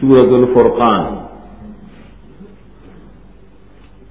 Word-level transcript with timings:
سورت 0.00 0.32
الفرقان. 0.32 1.24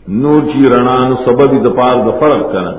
نور 0.07 0.41
چی 0.41 0.59
جی 0.59 0.69
رنان 0.69 1.13
سبب 1.25 1.53
دپار 1.63 1.99
د 2.05 2.19
فرق 2.19 2.51
کرنا 2.51 2.71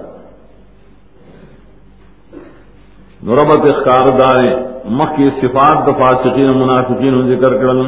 نوربت 3.23 3.67
اخکار 3.67 4.09
دارے 4.19 4.51
مخ 4.99 5.15
کی 5.17 5.29
صفات 5.41 5.87
د 5.87 5.99
فاسقین 5.99 6.51
منافقین 6.59 7.15
ذکر 7.29 7.57
کرن 7.61 7.81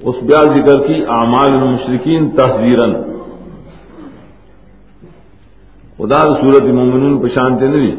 اس 0.00 0.22
بیا 0.22 0.40
ذکر 0.54 0.86
کی 0.86 1.02
اعمال 1.16 1.52
المشرکین 1.52 2.30
تحذیرن 2.36 2.92
خدا 5.98 6.20
صورت 6.40 6.72
مومنون 6.74 7.18
پشانتے 7.22 7.66
نہیں 7.66 7.96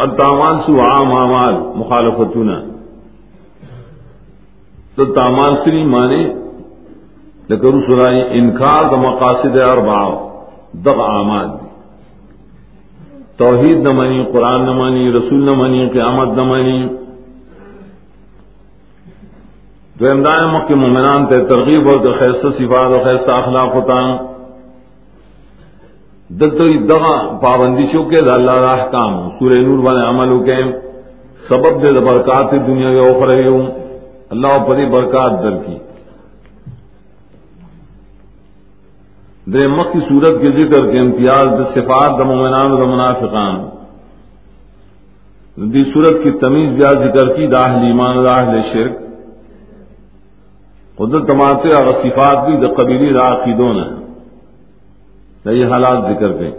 التامان 0.00 0.60
سو 0.66 0.80
عام 0.80 1.12
اعمال 1.12 1.54
مخالفتون 1.76 2.50
تو 4.96 5.04
تامان 5.14 5.56
سری 5.64 5.82
مانے 5.86 6.22
لیکن 7.48 7.80
سنائی 7.80 8.20
انکار 8.38 8.90
دا 8.90 8.96
مقاصد 9.00 9.56
اربع 9.60 10.00
دغ 10.84 11.00
اعمال 11.00 11.48
توحید 13.36 13.78
نہ 13.78 13.92
منی 13.92 14.24
قرآن 14.32 14.64
نہ 14.66 14.72
منی 14.72 15.12
رسول 15.12 15.44
نہ 15.44 15.54
منی 15.56 15.88
قیامت 15.88 16.36
نہ 16.36 16.42
منی 16.42 16.80
تو 19.96 20.06
امدان 20.06 20.58
کے 20.68 20.74
مومنان 20.74 21.26
تے 21.26 21.38
ترغیب 21.44 21.88
اور 21.88 22.12
خیستہ 22.18 22.50
صفات 22.58 22.92
اور 22.92 23.02
خیستہ 23.04 23.30
اخلاق 23.32 23.74
ہوتا. 23.74 23.96
دلتو 26.30 26.64
دغا 26.88 27.14
پابندی 27.42 27.86
چوکے 27.92 28.20
دا 28.26 28.34
اللہ 28.34 28.56
راہ 28.64 28.82
کام 28.90 29.14
سورہ 29.38 29.58
نور 29.66 29.78
والے 29.84 30.02
عمل 30.08 30.32
کے 30.44 30.62
سبب 31.48 31.82
دے 31.82 32.00
برکات 32.00 32.52
دنیا 32.66 32.90
کے 32.90 33.08
اوپر 33.08 33.28
ہوں 33.46 33.66
اللہ 34.32 34.58
پری 34.66 34.86
برکات 34.86 35.42
در 35.42 35.56
کی. 35.66 35.76
دے 39.46 39.66
مخ 39.68 39.92
کی 39.92 40.00
صورت 40.08 40.40
کے 40.42 40.50
ذکر 40.58 40.90
کے 40.90 40.98
امتیاز 40.98 41.48
د 41.58 41.62
صفات 41.74 42.18
د 42.18 42.26
مومنان 42.30 42.70
و 42.72 42.86
منافقان. 42.86 43.56
دی 45.56 45.82
صورت 45.92 46.22
کی 46.22 46.30
تمیز 46.40 46.70
بیا 46.78 46.92
ذکر 47.04 47.34
کی 47.36 47.46
داہل 47.46 47.86
ایمان 47.86 48.24
داہل 48.24 48.60
شرک. 48.72 48.92
قدرت 50.98 51.26
تماتے 51.28 51.68
اور 51.76 51.92
صفات 52.02 52.38
بھی 52.46 52.56
د 52.56 52.76
قبیلی 52.76 53.10
راقیدوں 53.12 53.72
نے 53.74 53.99
یہ 55.44 55.66
حالات 55.66 55.98
ذکر 55.98 56.28
گئے 56.28 56.50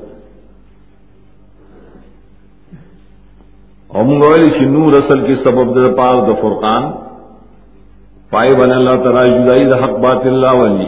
اور 3.88 4.04
منگولی 4.04 4.50
کی 4.50 4.66
نور 4.66 4.94
اصل 4.94 5.28
کی 5.28 5.36
سبب 5.36 5.76
در 5.76 5.94
پار 5.94 6.22
د 6.22 6.26
فرقان، 6.26 6.92
پائے 8.30 8.52
بن 8.56 8.72
اللہ 8.72 8.90
تعالی 8.90 9.32
جدائی 9.32 9.70
د 9.70 9.74
حق 9.74 10.00
بات 10.00 10.26
اللہ 10.26 10.56
ولی۔ 10.56 10.86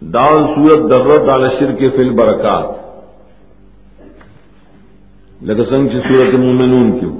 داول 0.00 0.54
سورت 0.54 0.90
درت 0.90 1.38
علی 1.38 1.48
شرک 1.58 1.78
فی 1.78 2.02
البرکات۔ 2.02 2.64
لگا 5.42 5.64
سنگ 5.64 5.88
کی 5.88 6.00
سورت 6.00 6.34
مومنون 6.34 6.98
کیوں۔ 6.98 7.16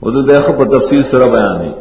وہ 0.00 0.10
تو 0.10 0.22
دیکھو 0.22 0.52
پر 0.52 0.78
تفصیل 0.78 1.02
سر 1.02 1.28
بیان 1.28 1.60
ہے۔ 1.60 1.72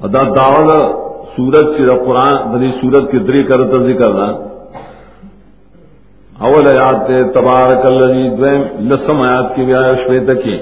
ادا 0.00 0.22
داول 0.22 1.09
سورت 1.36 1.76
کی 1.76 1.86
قرآن 2.06 2.36
بنی 2.52 2.70
سورت 2.80 3.10
کی 3.10 3.18
دری 3.18 3.42
کر 3.44 3.60
ذکر 3.86 4.12
دا 4.12 4.28
اول 6.46 6.66
آیات 6.66 7.06
تے 7.06 7.22
تبارک 7.32 7.86
الذی 7.86 8.28
دویم، 8.36 8.62
لسم 8.90 9.20
آیات 9.20 9.54
کی 9.56 9.64
بھی 9.64 9.74
آیا 9.74 9.92
شویت 9.94 10.30
کی۔ 10.44 10.56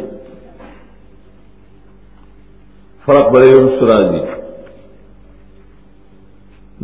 فرق 3.06 3.26
بڑے 3.34 3.50
سراجی 3.78 4.22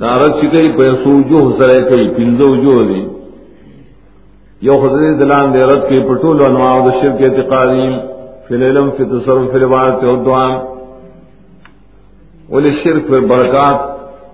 دارت 0.00 0.33
چکئی 0.41 0.69
پیسو 0.78 1.12
جو 1.31 1.41
سرے 1.59 1.81
کئی 1.91 2.09
پنزو 2.17 2.55
جو 2.56 2.83
دی۔ 2.83 3.03
یو 4.62 4.77
خدری 4.83 5.15
دلان 5.19 5.55
دے 5.55 5.62
رد 5.62 5.83
کے 5.89 5.99
پٹول 6.09 6.44
انواع 6.44 6.78
دا 6.87 6.93
شرک 7.00 7.19
اعتقادی 7.27 7.89
فی 8.49 8.55
العلم، 8.55 8.91
فی 8.91 9.05
تصرف 9.05 9.50
فی 9.50 9.56
العبادت 9.59 10.05
و 10.05 10.17
دعام 10.25 10.74
ولی 12.54 12.70
شرک 12.84 13.03
فی 13.06 13.26
برکات 13.26 13.81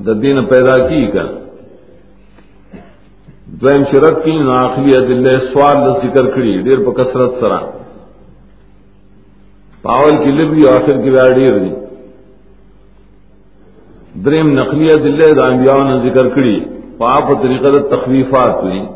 دا 0.06 0.12
دین 0.12 0.44
پیدا 0.44 0.88
کی 0.88 1.06
کر 1.06 1.40
دویم 3.60 3.84
شرک 3.84 4.24
کی 4.24 4.38
ناخلی 4.38 4.90
دل 4.90 5.38
سوال 5.38 5.74
دا 5.74 5.98
ذکر 5.98 6.30
کری، 6.30 6.62
دیر 6.62 6.78
پا 6.78 6.92
کسرت 6.92 7.30
سرا۔ 7.40 7.58
پاول 9.82 10.24
کی 10.24 10.30
لبی، 10.30 10.68
آخر 10.68 11.02
کی 11.02 11.10
بیار 11.10 11.58
دی۔ 11.58 11.70
دریم 14.24 14.58
نقلیہ 14.58 14.92
دلے 14.92 15.34
دانبیاؤں 15.34 15.84
نے 15.84 16.10
ذکر 16.10 16.28
کری۔ 16.28 16.60
پاپ 16.98 17.42
طریقہ 17.42 17.96
تخویفات 17.96 18.62
ہوئی۔ 18.62 18.86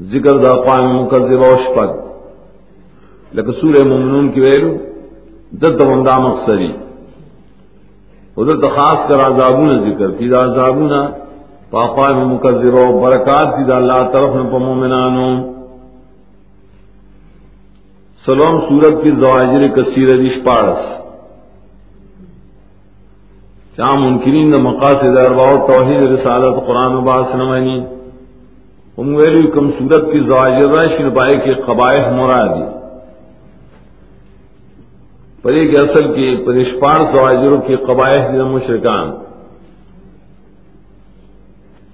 ذکر 0.00 0.38
دا 0.38 0.52
قائم 0.52 0.96
مقدر 0.96 1.38
و 1.38 1.56
شپد۔ 1.64 1.90
لیکن 3.32 3.52
سورہ 3.52 3.88
ممنون 3.88 4.32
کی 4.32 4.40
ویلو، 4.40 4.76
دد 5.50 5.80
ومدا 5.84 6.18
مقصری 6.18 6.72
ادھر 8.36 8.60
تو 8.60 8.68
خاص 8.68 9.08
کر 9.08 9.14
عذابوں 9.14 9.66
نے 9.66 9.78
ذکر 9.78 10.10
کی، 10.10 10.28
دا 10.28 10.44
عذابوں 10.44 10.88
پاپا 11.70 12.14
میں 12.14 12.24
مقدر 12.24 12.74
و 12.74 13.00
برکات 13.00 13.56
کی، 13.56 13.64
دا 13.64 13.76
اللہ 13.76 14.10
طرف 14.12 14.34
نے 14.34 14.42
مومنانو۔ 14.42 15.52
سلام 18.26 18.60
سورت 18.60 19.04
کی 19.04 19.10
زواجر 19.10 19.68
کثیر 19.68 20.08
رش 20.08 20.44
پارس۔ 20.44 21.02
چاہ 23.76 23.92
منکرین 23.98 24.52
دا 24.52 24.58
مقاصد 24.58 25.16
ارباؤ 25.16 25.66
توحید 25.66 26.10
رسالت 26.10 26.66
قرآن 26.66 27.04
باس 27.04 27.34
نمانی۔ 27.34 27.84
ام 28.98 29.14
ویلو 29.14 29.50
کم 29.50 29.70
صورت 29.70 30.12
کی 30.12 30.18
زواجر 30.18 30.68
رشن 30.68 31.10
پائے 31.10 31.38
کے 31.38 31.54
قبائح 31.54 32.10
مرادی۔ 32.10 32.81
پری 35.44 35.66
کے 35.68 35.80
اصل 35.80 36.12
کی 36.14 36.34
پرشپار 36.46 37.00
زواجروں 37.12 37.60
کی 37.66 37.76
قبائح 37.76 38.28
دی 38.32 38.42
مشرکان. 38.42 39.10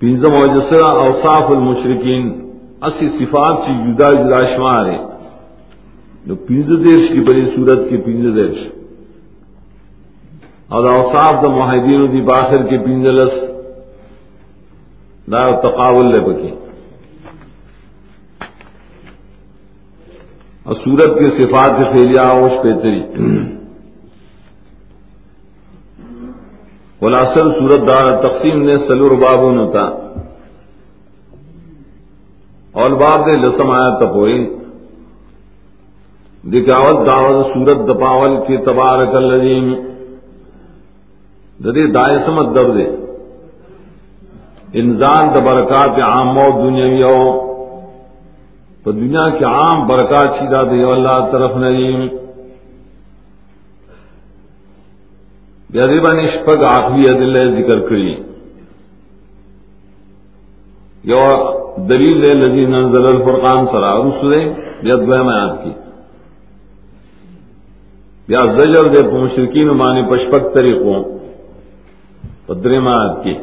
پنزم 0.00 0.32
وجسرا 0.32 0.90
اوصاف 1.04 1.50
المشرکین. 1.50 2.28
اسی 2.80 3.08
صفات 3.08 3.56
سے 3.66 3.72
جدا 3.84 4.10
جدا 4.12 4.38
شمار 4.46 4.86
ہے 4.86 4.98
جو 6.26 6.34
پنز 6.48 6.68
دیش 6.84 7.08
کی 7.12 7.20
بڑی 7.20 7.44
صورت 7.56 7.88
کی 7.88 7.96
پنز 7.96 8.34
دیش 8.36 8.58
اور 10.68 10.84
اوصاف 10.84 11.42
دا 11.42 11.48
معاہدین 11.48 12.06
دی 12.12 12.20
باخر 12.20 12.62
کے 12.62 12.78
پنجلس 12.78 13.34
دا 15.28 15.44
تقابل 15.60 16.12
لے 16.12 16.20
بکی 16.20 16.50
اور 20.68 20.76
سورت 20.76 21.14
کے 21.18 21.28
صفات 21.36 21.70
کے 21.78 21.84
فیلیا 21.92 22.22
اوش 22.22 22.52
بہتری۔ 22.64 23.00
خلاصل 27.00 27.50
سورت 27.50 27.86
دار 27.88 28.10
تقسیم 28.24 28.62
نے 28.62 28.76
سلور 28.78 29.10
باب 29.10 29.42
ہوتا 29.42 29.82
اور 32.74 32.90
باب 32.90 33.26
دے 33.26 33.38
لسم 33.38 33.70
آیا 33.70 33.90
تپوئی 33.98 34.38
دکھاوت 36.44 37.06
دعوت 37.06 37.46
سورت 37.46 37.88
دپاول 37.88 38.36
کے 38.46 38.56
تبارک 38.56 39.14
الذین 39.14 39.74
ددی 41.64 41.86
دائیں 41.92 42.18
سمت 42.26 42.54
در 42.54 42.70
دے 42.70 42.86
انسان 44.72 45.34
د 45.34 46.00
عام 46.00 46.38
و 46.38 46.50
دنیا 46.62 47.06
ہو۔ 47.06 47.47
تو 48.88 48.92
دنیا 48.92 49.28
کے 49.38 49.44
عام 49.44 49.86
برکات 49.86 50.30
سیدھا 50.38 50.62
دے 50.62 50.82
اللہ 50.82 51.32
طرف 51.32 51.56
نہیں 51.56 52.08
غریبا 55.74 56.12
نشپگ 56.12 56.64
آخری 56.64 57.02
دل 57.02 57.62
ذکر 57.62 57.88
کری۔ 57.88 58.16
یو 61.04 61.20
دلیل 61.88 62.16
لے 62.20 62.34
لذی 62.34 62.64
نزل 62.64 63.06
الفرقان 63.06 63.66
سرا 63.66 63.98
رسلے 63.98 64.52
یا 64.82 64.94
دویم 64.94 65.28
آیات 65.28 65.64
کی۔ 65.64 65.70
یا 68.28 68.40
زجر 68.56 68.88
دے 68.88 69.18
مشرقین 69.18 69.68
مانی 69.68 70.02
پشپک 70.02 70.54
طریقوں۔ 70.54 71.04
پدرمات 72.46 73.24
کی۔ 73.24 73.34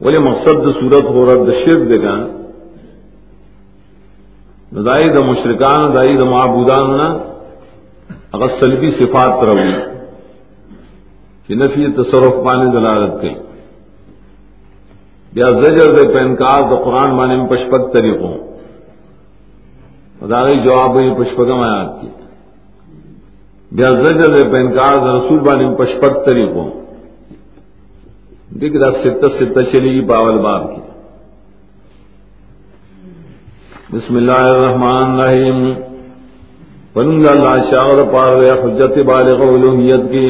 بولے 0.00 0.18
مقصد 0.18 0.80
صورت 0.80 1.04
ہو 1.04 1.26
رہا 1.26 1.44
دشرف 1.44 1.88
دے 1.88 2.02
گا۔ 2.02 2.41
دائی 4.72 5.08
د 5.12 5.24
مشرکان 5.24 5.94
دائی 5.94 6.16
د 6.16 6.22
معبودان 6.26 6.90
نا 6.96 7.08
اگر 8.32 8.48
سلبی 8.60 8.90
صفات 8.90 9.42
روی 9.44 9.72
کہ 11.48 11.54
نفی 11.54 11.86
تصرف 11.96 12.34
پانے 12.44 12.70
دلالت 12.72 13.20
کی 13.20 13.34
بیا 15.32 15.46
زجر 15.60 15.92
دے 15.96 16.06
پینکار 16.12 16.68
تو 16.70 16.76
قرآن 16.84 17.14
مانے 17.16 17.36
میں 17.36 17.46
پشپک 17.48 17.92
طریقوں 17.92 18.32
ادارے 20.22 20.54
جواب 20.64 20.94
ہوئی 20.94 21.10
پشپکم 21.14 21.60
آیات 21.60 22.00
کی 22.00 22.08
بیا 23.72 23.90
زجر 23.90 24.34
دے 24.34 24.42
پینکار 24.50 24.98
دا 24.98 25.16
رسول 25.16 25.38
بانے 25.38 25.68
میں 25.68 25.76
پشپک 25.76 26.24
طریقوں 26.26 26.68
دیکھ 28.60 28.76
رہا 28.76 29.02
ست 29.02 29.24
ست 29.38 29.58
چلی 29.72 29.92
گی 29.92 30.00
باول 30.06 30.38
باب 30.38 30.74
کی 30.74 30.80
بسم 33.92 34.16
اللہ 34.16 34.44
الرحمن 34.50 35.10
الرحیم۔ 35.10 35.72
پنگا 36.92 37.30
اللہ 37.30 37.56
شاور 37.70 37.98
پار 38.12 38.36
دے 38.40 38.52
حجت 38.60 38.94
بالغ 39.08 39.42
الوحیت 39.48 40.04
کی۔ 40.12 40.28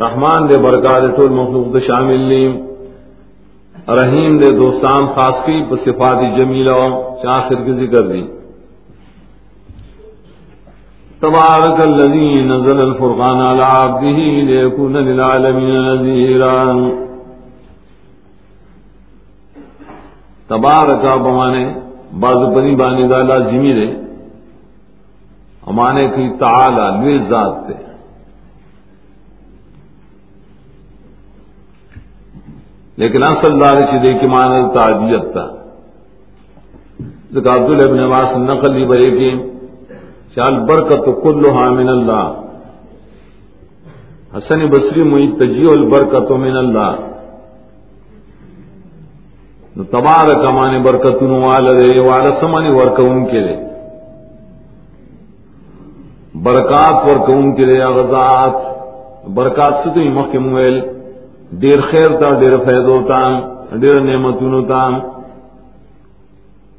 رحمان 0.00 0.48
دے 0.50 0.58
برکات 0.58 1.02
ٹول 1.16 1.30
مخلوق 1.38 1.66
دے 1.74 1.80
شامل 1.86 2.20
لی 2.32 2.44
رحیم 4.00 4.38
دے 4.38 4.50
دوستان 4.58 5.06
خاص 5.14 5.42
کی 5.46 5.58
صفات 5.84 6.22
جمیلہ 6.38 6.76
آخر 7.34 7.64
کی 7.64 7.72
ذکر 7.80 8.06
دی۔ 8.12 8.22
تبارک 11.20 11.80
الذی 11.88 12.30
نزل 12.54 12.80
الفرقان 12.80 13.44
على 13.50 13.68
عبده 13.72 14.18
ليكون 14.52 14.96
للعالمين 15.10 15.74
نذيرا 15.90 16.56
تبارک 20.48 21.04
بمانے 21.26 21.68
باز 22.12 22.58
بنی 22.58 22.76
بانی 22.76 23.08
دا 23.08 23.22
لازمی 23.22 23.72
دے۔ 23.72 23.92
امانے 25.66 26.08
کی 26.08 26.30
تعالی 26.38 27.00
لوی 27.00 27.18
ذات 27.28 27.68
تے۔ 27.68 27.72
لیکن 32.96 33.22
اصل 33.22 33.60
دار 33.60 33.76
چیزیں 33.76 34.18
کی 34.18 34.26
مان 34.26 34.70
تعبیت 34.74 35.32
تھا 35.32 35.46
عبد 37.36 37.80
البن 37.80 37.96
نواز 37.96 38.36
نقل 38.36 38.74
لی 38.74 38.86
بھائی 38.86 39.18
کی 39.18 39.30
شال 40.34 40.58
برکت 40.58 41.22
کل 41.22 41.50
من 41.70 41.88
اللہ۔ 41.88 42.32
حسن 44.36 44.66
بصری 44.66 45.02
مئی 45.02 45.32
تجی 45.38 45.66
البرکت 45.70 46.30
من 46.30 46.56
اللہ۔ 46.56 47.19
تبار 49.84 50.26
کمانے 50.26 50.78
برکت 50.78 51.22
والے 51.22 52.00
وال 52.00 52.26
سمانی 52.40 52.68
ورکون 52.68 53.24
کے 53.26 53.40
لیے 53.40 53.56
برکات 56.34 56.94
ورکون 56.94 57.54
کے 57.54 57.64
لیے 57.64 57.82
اغزات 57.82 58.54
برکات 59.28 59.74
سے 59.84 59.90
تو 59.90 60.00
مخیم 60.00 60.54
ویل 60.54 60.80
ډیر 61.60 61.80
خیر 61.80 62.08
تا 62.20 62.28
ډیر 62.28 62.56
فیضو 62.56 63.02
تا 63.02 63.40
ډیر 63.72 64.00
نعمتونو 64.00 64.62
تا۔ 64.62 64.84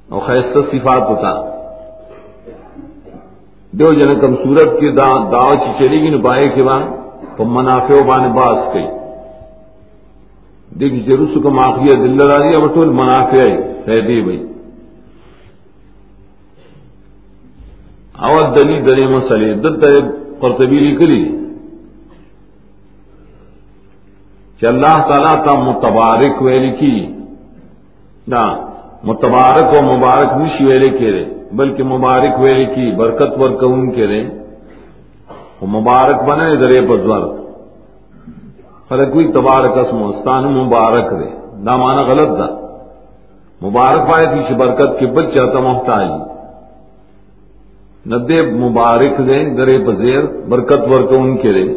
او 0.09 0.19
خیسته 0.19 0.61
صفات 0.71 1.09
ہوتا۔ 1.09 1.33
دیو 3.71 3.93
جن 3.93 4.19
کم 4.19 4.35
صورت 4.35 4.79
کی 4.79 4.91
دا 4.91 5.17
دعوت 5.31 5.79
چلی 5.79 6.01
گی 6.01 6.09
نو 6.09 6.21
پائے 6.21 6.49
کے 6.49 6.63
بعد 6.63 6.79
تو 7.37 7.45
منافع 7.45 8.03
بان 8.07 8.31
باس 8.31 8.73
کئی۔ 8.73 8.87
دیکھ 10.79 10.93
جی، 10.93 11.01
جروس 11.01 11.33
کو 11.33 11.49
معافیہ، 11.49 11.95
دل 11.95 12.21
راضی 12.21 12.53
اب 12.55 12.73
ٹول 12.73 12.89
منافع 12.89 13.43
فیدی 13.85 14.21
بھائی۔ 14.21 14.43
اول 18.25 18.55
دلی 18.55 18.81
دلی 18.81 19.07
مسئلے۔ 19.07 19.53
دل 19.53 19.79
قرطبی 20.41 20.79
لکلی 20.79 21.23
کہ 24.59 24.65
اللہ 24.65 24.97
تعالیٰ 25.07 25.45
کا 25.45 25.53
متبارک 25.59 26.41
ویل 26.41 26.71
کی۔ 26.79 27.07
نہ، 28.27 28.43
متبارک 29.03 29.69
و 29.73 29.85
مبارک 29.85 30.41
نش 30.41 30.61
ویلے 30.61 30.97
کے 30.97 31.11
رے 31.11 31.25
بلکہ 31.51 31.83
مبارک 31.83 32.39
ویل 32.39 32.65
کی، 32.65 32.91
برکت 32.95 33.31
ور 33.37 33.63
ان 33.63 33.91
کے 33.91 34.07
رے 34.07 34.23
وہ 35.61 35.67
مبارک 35.67 36.29
بنے 36.29 36.55
درے 36.55 36.81
بدور 36.81 37.50
فرق 38.91 39.13
کوئی 39.13 39.31
تبارک 39.31 39.77
اسمستان 39.77 40.43
مبارک 40.53 41.13
رے 41.13 41.29
نہ 41.53 41.75
مانا 41.77 42.07
غلط 42.07 42.31
تھا 42.35 42.47
مبارک 43.67 44.11
پائے 44.11 44.25
تھی 44.25 44.55
برکت 44.55 44.99
کے 44.99 45.05
بچ 45.05 45.25
جاتا 45.25 45.59
محتاج۔ 45.59 46.09
نہ 48.05 48.15
دے 48.15 48.37
مبارک 48.51 49.17
دے، 49.17 49.37
درے 49.57 49.77
بزیر 49.77 50.23
برکت 50.23 50.81
ور 50.89 51.01
ان 51.13 51.37
کے 51.37 51.53
رے 51.53 51.67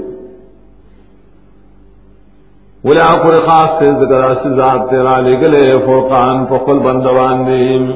بولے 2.84 3.02
آپ 3.06 3.22
خاص 3.46 3.78
سے 3.78 3.86
ذکر 3.86 4.22
اس 4.30 4.42
ذات 4.42 4.90
تیرا 4.90 5.20
لے 5.20 5.40
گلے 5.40 5.72
فرقان 5.72 6.46
فقل 6.46 6.78
بندوان 6.78 7.46
دیم 7.46 7.90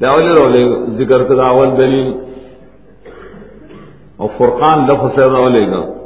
داول 0.00 0.38
رولے 0.38 0.64
ذکر 0.98 1.24
کا 1.24 1.34
داول 1.34 1.76
دلیل۔ 1.76 2.12
اور 4.16 4.28
فرقان 4.38 4.78
لفظ 4.86 5.20
سے 5.20 5.28
رولے 5.28 5.70
گا۔ 5.70 5.97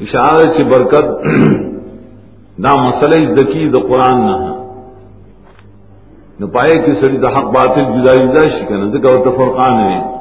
اشارہ 0.00 0.52
کی 0.52 0.68
برکت 0.68 1.04
نہ 2.58 2.68
مسئلہ 2.74 3.34
دکی 3.34 3.68
دا 3.68 3.78
قرآن 3.88 4.26
نہ 4.26 4.56
نہ 6.40 6.46
پائے 6.46 6.70
کہ 6.70 7.00
سڑی 7.00 7.16
دا 7.16 7.28
حق 7.28 7.44
باطل 7.44 7.84
جدا 7.84 8.14
جدا 8.14 8.48
شکن 8.48 8.90
ذکر 8.90 9.24
تو 9.24 9.30
فرقان 9.30 9.72
ہے۔ 9.72 10.16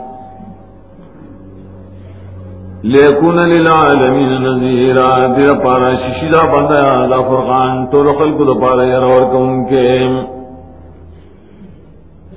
لیکون 2.84 3.38
للعالمین 3.38 4.44
نذیرا، 4.44 5.18
دیر 5.18 5.54
پارا 5.54 5.96
ششیدہ 5.96 6.46
بندہ 6.52 7.08
دا 7.10 7.22
فرقان 7.22 7.86
تو 7.86 8.04
رخل 8.04 8.32
کو 8.38 8.44
دا 8.44 8.60
پارا 8.60 8.84
یرور 8.84 9.22
کون 9.32 9.66
کے۔ 9.66 10.00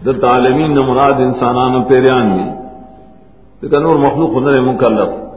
در 0.06 0.12
تعالمین 0.12 0.74
نمراد 0.74 1.12
انسانان 1.12 1.82
پیریان 1.82 2.38
دی۔ 2.38 2.50
لیکن 3.62 3.82
نور 3.82 3.96
مخلوق 3.96 4.42
نر 4.42 4.60
مکلف۔ 4.60 5.27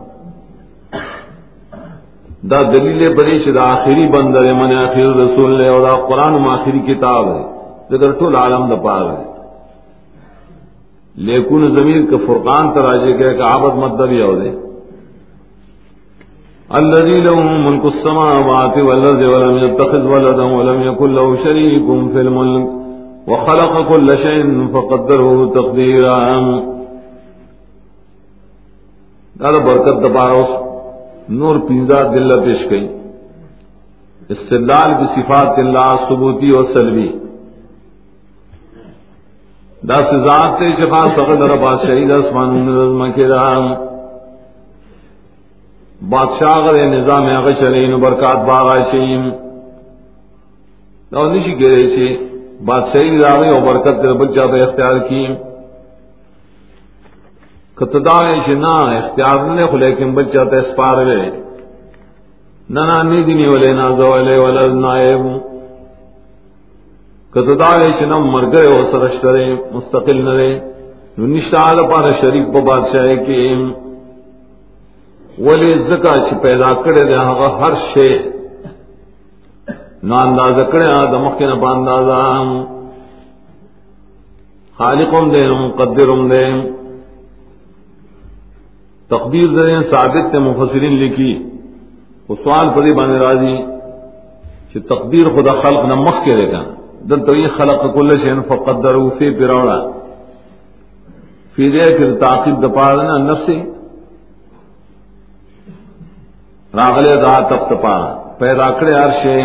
دا 2.49 2.61
دلیل 2.61 3.15
بری 3.15 3.43
چھ 3.43 3.49
دا 3.55 3.63
آخری 3.63 4.07
بندر 4.07 4.53
من 4.53 4.75
آخر 4.77 5.05
رسول 5.05 5.57
لے 5.57 5.67
اور 5.67 5.79
دا 5.79 5.91
قرآن 5.91 6.41
میں 6.41 6.51
آخری 6.51 6.79
کتاب 6.79 7.25
ہے 7.25 7.41
لیکن 7.89 8.11
طول 8.11 8.35
عالم 8.35 8.69
دا 8.69 8.75
پار 8.75 9.05
ہے۔ 9.05 9.31
لیکن 11.15 11.69
ضمیر 11.69 12.01
کے 12.09 12.17
فرقان 12.27 12.71
تراجے 12.71 13.19
گئے 13.19 13.33
کہ 13.33 13.41
عابد 13.41 13.75
مدد 13.75 14.11
یا 14.11 14.25
دے۔ 14.43 14.51
الذي 16.69 17.21
له 17.21 17.69
ملك 17.69 17.85
السماوات 17.85 18.77
والأرض 18.77 19.23
ولم 19.33 19.57
يتخذ 19.57 20.05
ولدا 20.05 20.43
ولم 20.43 20.81
يكن 20.81 21.15
له 21.15 21.35
شريك 21.43 22.13
في 22.13 22.19
الملك 22.19 22.67
وخلق 23.27 23.95
كل 23.95 24.09
شيء 24.09 24.67
فقدره 24.73 25.51
تقديرا 25.53 26.17
هذا 29.41 29.59
برکت 29.67 30.03
دبارو 30.03 30.60
نور 31.39 31.57
پینزا 31.67 32.01
دل 32.13 32.39
پیش 32.45 32.69
گئی 32.69 32.87
استدلال 34.29 34.93
بصفات 34.93 35.59
اللہ، 35.59 35.95
ثبوتی 36.07 36.51
و 36.51 36.63
سلبی 36.73 37.07
دا 39.83 39.97
سزاد 40.09 40.57
تے 40.59 40.69
شفا 40.71 41.03
سغد 41.15 41.41
ربا 41.51 41.75
شہید 41.83 42.11
اسمان 42.11 42.55
نظم 42.65 43.11
کے 43.11 43.27
رام 43.27 43.73
بادشاہ 46.09 46.55
غر 46.65 46.77
نظام 46.87 47.25
اغ 47.27 47.51
چلین 47.59 47.99
برکات 47.99 48.45
باغا 48.47 48.75
شیم 48.91 49.29
نو 51.11 51.23
نشی 51.31 51.53
گرے 51.59 51.85
چھ 51.95 52.21
بادشاہی 52.65 53.17
راغی 53.17 53.49
او 53.49 53.59
برکت 53.61 54.03
در 54.03 54.13
بچا 54.13 54.43
اختیار 54.57 54.99
کی۔ 55.07 55.25
کتدا 57.77 58.17
شنا 58.45 58.73
اختیار 58.97 59.37
نے 59.55 59.65
خو 59.69 59.77
لیکن 59.77 60.13
بچا 60.15 60.43
تو 60.49 60.57
اسپار 60.57 61.05
گئے 61.05 61.29
ننا 62.75 62.97
نی 63.09 63.21
دینی 63.27 63.47
ولے 63.53 63.71
نا 63.73 63.87
زولے 63.97 64.37
ولا 64.39 64.65
نائب 64.73 65.23
کتدا 67.33 67.71
شنا 67.99 68.17
مر 68.33 68.45
گئے 68.53 68.67
او 68.73 68.79
سرشترے 68.91 69.45
مستقل 69.71 70.21
نرے 70.25 70.51
نو 71.17 71.27
نشتا 71.27 71.63
پار 71.91 72.09
شریک 72.21 72.51
په 72.53 72.61
بادشاہ 72.67 73.15
کی 73.25 73.39
ولی 75.45 75.71
زکا 75.87 76.13
چی 76.27 76.35
پیدا 76.41 76.69
کرے 76.83 77.03
دے 77.09 77.15
آگا 77.15 77.47
ہر 77.59 77.75
شے 77.93 78.09
نو 80.03 80.15
انداز 80.17 80.61
کرے 80.71 80.85
آدھا 80.91 81.17
مخینا 81.25 81.55
پا 81.61 81.71
اندازا 81.77 82.19
خالقم 84.77 85.31
دے 85.31 85.41
مقدرم 85.49 86.27
دے 86.29 86.43
تقدیر 89.11 89.47
دے 89.55 89.81
ثابت 89.91 90.31
تے 90.31 90.39
مفسرین 90.39 90.93
لکھی۔ 91.01 91.31
وہ 92.29 92.35
سوال 92.43 92.67
پڑی 92.75 92.93
بانے 92.95 93.17
راضی 93.19 93.55
کہ 94.71 94.79
تقدیر 94.89 95.29
خدا 95.35 95.53
خلق 95.61 95.85
نہ 95.85 95.95
مخ 95.95 96.19
کے 96.25 96.35
رہے 96.35 96.51
گا 96.51 96.63
دل 97.09 97.25
تو 97.25 97.33
یہ 97.35 97.47
خلق 97.57 97.81
کل 97.95 98.09
شین 98.23 98.41
فقدر 98.47 98.95
فی 99.17 99.29
پروڑا 99.39 99.79
فی 101.55 101.69
دے 101.71 101.85
پھر 101.97 102.13
تاقیب 102.19 102.61
دپا 102.63 102.87
دینا 102.95 103.17
نفسی۔ 103.17 103.59
راغلے 106.73 107.13
دا 107.21 107.33
تب 107.49 107.61
تپا 107.69 107.97
پیدا 108.39 108.67
کرے 108.79 108.93
ہر 108.95 109.11
شے۔ 109.23 109.37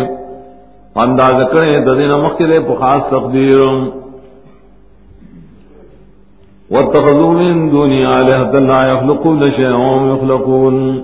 انداز 1.03 1.41
کرے 1.51 1.79
ددین 1.85 2.11
مخیر 2.23 2.59
پو 2.67 2.75
خاص 2.75 3.01
تقدیر 3.09 3.59
واتخذوا 6.71 7.31
من 7.33 7.71
دون 7.71 8.05
آلهة 8.05 8.67
لا 8.67 8.87
يخلقون 8.87 9.51
شيئا 9.55 9.75
وهم 9.75 10.15
يخلقون. 10.15 11.01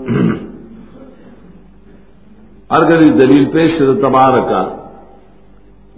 ارگلی 2.69 3.13
دلیل 3.13 3.45
پیش 3.45 3.71
تبارکا، 3.77 4.75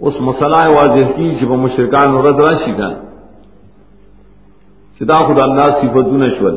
اس 0.00 0.14
مسئلہ 0.20 0.56
واضح 0.56 1.12
کی 1.16 1.30
جب 1.40 1.48
مشرکان 1.48 2.16
رد 2.16 2.40
راشی 2.48 2.72
کا۔ 2.76 2.88
چدا 4.98 5.18
خدا 5.18 5.42
اللہ 5.42 5.62
صفتون 5.62 6.22
اشول۔ 6.22 6.56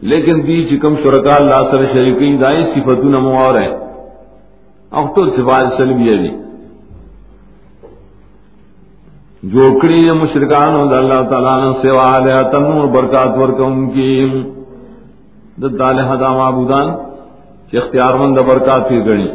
لیکن 0.00 0.46
دی 0.46 0.64
چکم 0.64 0.96
شرکا 0.96 1.34
اللہ 1.34 1.70
سر 1.70 1.86
شریکین 1.92 2.40
دائی 2.40 2.64
صفتون 2.64 3.12
موار 3.12 3.54
ہے 3.54 3.76
اختر 4.90 5.30
صفات 5.36 5.66
سلبیہ 5.76 6.16
دی 6.16 6.43
جو 9.54 9.70
کڑی 9.80 10.00
مشرکان 10.12 10.74
اللہ 10.74 11.22
تعالیٰ 11.30 11.56
نے 11.60 11.72
سوا 11.82 12.10
لیا 12.18 12.42
تنور 12.50 12.86
برکات 12.88 13.36
ورکم 13.38 13.90
کی۔ 13.90 14.12
دالہ 15.58 16.14
دا 16.20 16.32
معبودان 16.32 16.88
کہ 17.70 17.76
اختیار 17.76 18.14
مند 18.14 18.38
برکات 18.38 18.88
کی 18.88 18.98
گڑی 19.06 19.26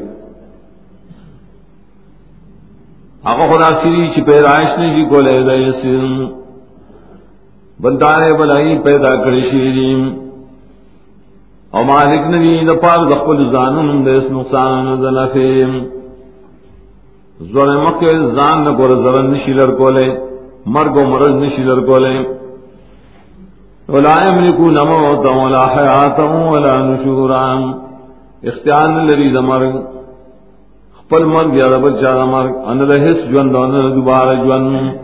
آگا 3.23 3.45
خدا 3.51 3.69
سری 3.81 4.07
چی 4.07 4.21
پیدائش 4.21 4.77
نے 4.79 4.89
جی 4.95 5.03
کو 5.05 5.21
لے 5.21 5.37
گئے 5.45 5.71
سن 5.71 6.25
بندارے 7.79 8.33
بلائی 8.33 8.77
پیدا 8.77 9.15
کری 9.15 9.41
شیریم 9.41 10.03
او 11.73 11.83
مالک 11.83 12.27
نبی 12.35 12.53
دپار 12.65 13.05
دخل 13.05 13.45
زانن 13.49 14.05
دیس 14.05 14.31
نقصان 14.31 14.95
زلفیم 15.01 15.79
دنفیم 17.39 17.53
زور 17.53 17.67
مکہ 17.67 18.13
زان 18.35 18.65
نکور 18.65 18.89
زرن 18.95 19.31
نشی 19.31 19.53
لرکولے، 19.53 20.07
مرگ 20.65 20.95
و 20.95 21.03
مرض 21.09 21.33
نشی 21.43 21.63
لرکولے۔ 21.63 22.13
ولا 23.89 24.15
يملكون 24.27 24.77
موتا 24.87 25.35
ولا 25.35 25.63
حياة 25.75 26.19
ولا 26.51 26.75
نشورا۔ 26.85 27.43
اختیار 28.43 28.89
لري 28.89 29.31
دمرگ 29.31 29.75
خپل 30.99 31.25
مرگ 31.25 31.53
یا 31.53 31.77
بل 31.77 32.01
چا 32.01 32.25
مرگ، 32.25 32.51
ان 32.65 32.77
له 32.77 32.95
هیڅ 32.95 33.31
ژوند 33.31 33.57
نه 33.57 33.95
دوباره 33.95 34.35
ژوند 34.35 34.95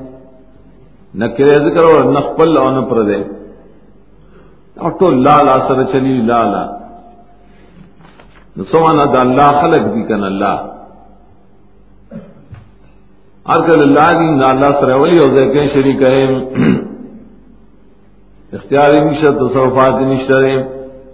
نه 1.15 1.27
کړي 1.27 1.55
ذکر 1.65 1.83
او 1.83 2.11
نه 2.11 2.19
خپل 2.19 2.57
او 2.57 2.69
نه 2.71 2.81
پر 2.81 3.03
دې 3.03 3.23
او 4.81 4.89
ټول 4.89 5.13
لا 5.23 5.41
لا 5.41 5.67
سره 5.67 5.83
چلی 5.83 6.21
لا 6.21 6.43
لا 6.43 6.63
نو 8.57 8.63
سوانا 8.63 9.05
د 9.05 9.15
الله 9.15 9.51
خلق 9.61 9.93
دي 9.93 10.03
کنه 10.03 10.25
الله 10.25 10.74
ارګل 13.53 13.81
الله 13.81 14.09
دي 14.19 14.29
نه 14.41 14.47
الله 14.49 14.71
سره 14.81 14.95
ولي 15.01 15.17
او 15.19 15.27
ځکه 15.37 15.67
شریک 15.73 16.01
ہے 16.01 16.19
اختیاري 18.53 18.99
نشه 19.05 19.31
تصرفات 19.31 20.01
نشته 20.01 20.67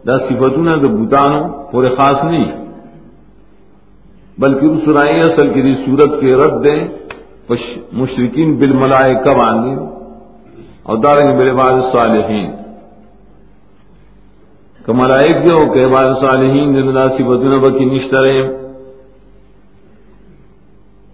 دا 0.08 0.18
صفاتونه 0.18 0.78
د 0.78 0.86
بوتانو 0.98 1.42
پورې 1.72 1.90
خاص 1.98 2.24
نه 2.24 2.62
بلکہ 4.38 4.66
اس 4.66 4.80
سرائی 4.86 5.20
اصل 5.22 5.54
کی 5.54 5.62
دی 5.62 5.76
صورت 5.86 6.22
کے 6.22 6.36
رد 6.36 6.56
دیں۔ 6.68 6.88
مشرقین 7.92 8.56
بل 8.58 8.72
ملائے 8.74 9.16
کب 9.16 9.42
آنی 9.46 9.76
اور 10.84 10.98
داریں 10.98 11.28
گے 11.28 11.36
میرے 11.38 11.54
بعد 11.54 11.82
صالحین۔ 11.94 12.52
کہ 14.86 14.94
ملائک 14.94 15.38
جو، 15.48 15.74
کہ 15.74 15.84
بعد 15.88 16.14
صالحین 16.22 16.74
نے 16.74 16.84
مناسب 16.84 17.26
بدن 17.26 17.60
بکی 17.62 17.86
نشترے 17.86 18.42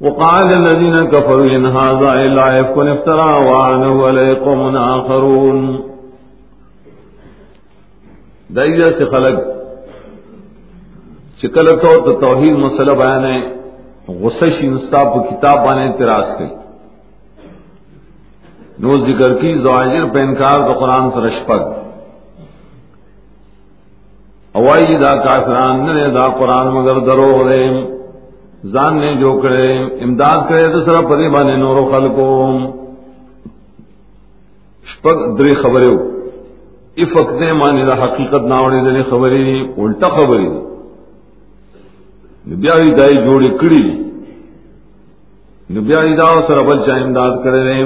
وقال 0.07 0.53
الذين 0.53 1.07
كفروا 1.11 1.45
ان 1.45 1.65
هذا 1.65 2.09
الا 2.09 2.47
يكون 2.55 2.87
افترى 2.87 3.29
وعنه 3.47 4.07
عليكم 4.07 4.75
اخرون 4.77 5.59
دایجا 8.55 8.89
سے 8.97 9.05
خلق 9.05 9.39
چکل 11.41 11.67
تو 11.81 11.89
تو 12.05 12.13
توحید 12.19 12.55
مسئلہ 12.57 12.91
بیان 12.91 13.25
ہے، 13.25 13.39
غصہ 14.21 14.45
شی 14.45 14.67
نستاب 14.69 15.15
کتاب 15.29 15.65
بانے 15.65 15.87
اعتراض 15.87 16.37
کی 16.37 16.47
نو 18.79 18.97
ذکر 19.05 19.33
کی 19.33 19.53
زواجر 19.63 20.05
پہ 20.13 20.19
انکار 20.19 20.65
تو 20.67 20.73
قرآن 20.79 21.09
سے 21.11 21.27
رشپک 21.27 21.63
اوائی 24.55 24.97
دا 25.03 25.13
کافران 25.23 25.85
نے 25.85 26.07
دا 26.13 26.25
قرآن 26.39 26.73
مگر 26.75 26.99
درو 26.99 27.31
دے۔ 27.49 27.61
زان 28.63 28.99
نے 28.99 29.13
جو 29.21 29.31
کرے، 29.41 29.67
امداد 30.03 30.37
کرے 30.49 30.65
تو 30.73 30.79
سر 30.85 31.05
پری 31.09 31.27
بانے 31.29 31.55
نورو 31.57 31.83
خلقو 31.91 32.29
شپک 34.91 35.17
دری 35.39 35.53
خبریں 35.61 35.95
افق 37.03 37.27
نے 37.39 37.49
مانی 37.53 37.83
دا 37.85 37.95
حقیقت 38.03 38.43
ناوڑی 38.53 38.79
دے 38.85 39.03
خبری 39.09 39.47
الٹا 39.83 40.09
خبری 40.17 40.47
دی۔ 40.49 40.61
بیا 42.55 42.73
دای 42.97 43.13
جوړې 43.25 43.51
کړې 43.61 43.83
نو 45.69 45.81
بیا 45.87 46.01
دا 46.17 46.27
سره 46.47 46.61
بل 46.67 46.77
چا 46.85 46.93
امداد 46.95 47.33
کړي 47.43 47.61
نه 47.67 47.77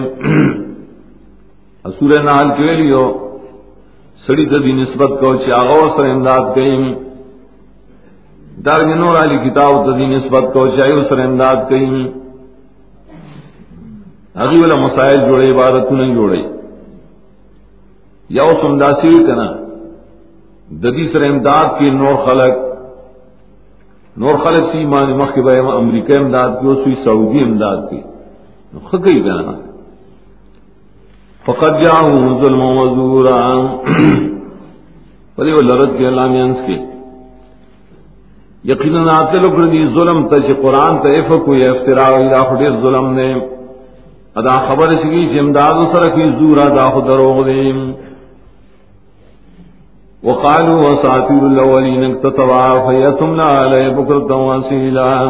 اسوره 1.86 2.20
نال 2.24 2.48
کې 2.56 2.62
ویلو 2.68 3.06
سړی 4.25 4.46
د 4.46 4.54
دې 4.66 4.74
نسبت 4.82 5.12
کو 5.20 5.30
چې 5.36 5.50
هغه 5.60 5.96
سره 5.96 6.12
امداد 6.16 6.44
کوي 6.56 6.96
دار 8.58 8.84
نور 8.96 9.15
علی 9.17 9.38
کتاب 9.43 9.74
د 9.86 9.89
دې 9.98 10.08
نسبت 10.15 10.53
کو 10.53 10.63
چې 10.67 10.79
هغه 10.88 11.03
سره 11.10 11.24
امداد 11.27 11.62
کوي 11.70 12.01
هغه 14.41 14.58
ولا 14.63 14.77
مسائل 14.86 15.20
جوړې 15.27 15.48
عبادتونه 15.53 16.05
جوړې 16.15 16.43
یو 18.39 18.50
سمداسي 18.63 19.13
کنا 19.29 19.48
د 20.81 20.86
دې 20.96 21.05
سره 21.13 21.29
امداد 21.29 21.67
کې 21.77 21.89
نور 22.01 22.15
خلق 22.27 22.55
نور 24.24 24.36
خلق 24.43 24.72
سی 24.72 24.77
ایمان 24.77 25.17
مخ 25.17 25.34
امریکہ 25.77 26.20
امداد 26.20 26.62
کی 26.62 26.75
سوئی 26.84 26.96
سعودی 27.03 27.43
امداد 27.43 27.89
کی۔ 27.89 28.01
خکی 28.91 29.20
گنا 29.24 29.51
فقط 31.46 31.81
جاؤں 31.84 32.39
ظلم 32.41 32.62
و 32.62 32.72
مزورا 32.74 33.39
پلی 35.36 35.51
وہ 35.55 35.62
لرد 35.62 35.98
کے 35.98 36.08
علامینس 36.08 36.58
کی 36.67 36.77
یقیناً 38.63 39.10
آتے 39.10 39.38
لوگ 39.38 39.72
دی 39.72 39.86
ظلم 39.86 40.27
تے 40.27 40.39
تج 40.39 40.62
قرآن 40.62 40.98
تیف 40.98 41.32
کو 41.46 41.56
یہ 41.56 41.70
افطرا 41.70 42.08
یا 42.10 42.44
خدیر 42.44 42.72
ظلم 42.82 43.13
نے۔ 43.13 43.36
ادا 44.36 44.56
خبر 44.58 44.96
سکی 44.96 45.27
چ 45.27 45.38
امداد 45.39 45.96
سر 45.96 46.10
کی 46.15 46.32
زورا 46.32 46.70
دا 46.70 46.89
خدروغ 46.89 47.46
دیم 47.46 47.91
وقالوا 50.24 50.89
وساطير 50.89 51.44
الاولين 51.44 52.03
اكتتبا 52.06 52.65
فيتمنا 52.88 53.44
عليه 53.44 53.89
بكرة 53.89 54.36
واسيلا 54.36 55.25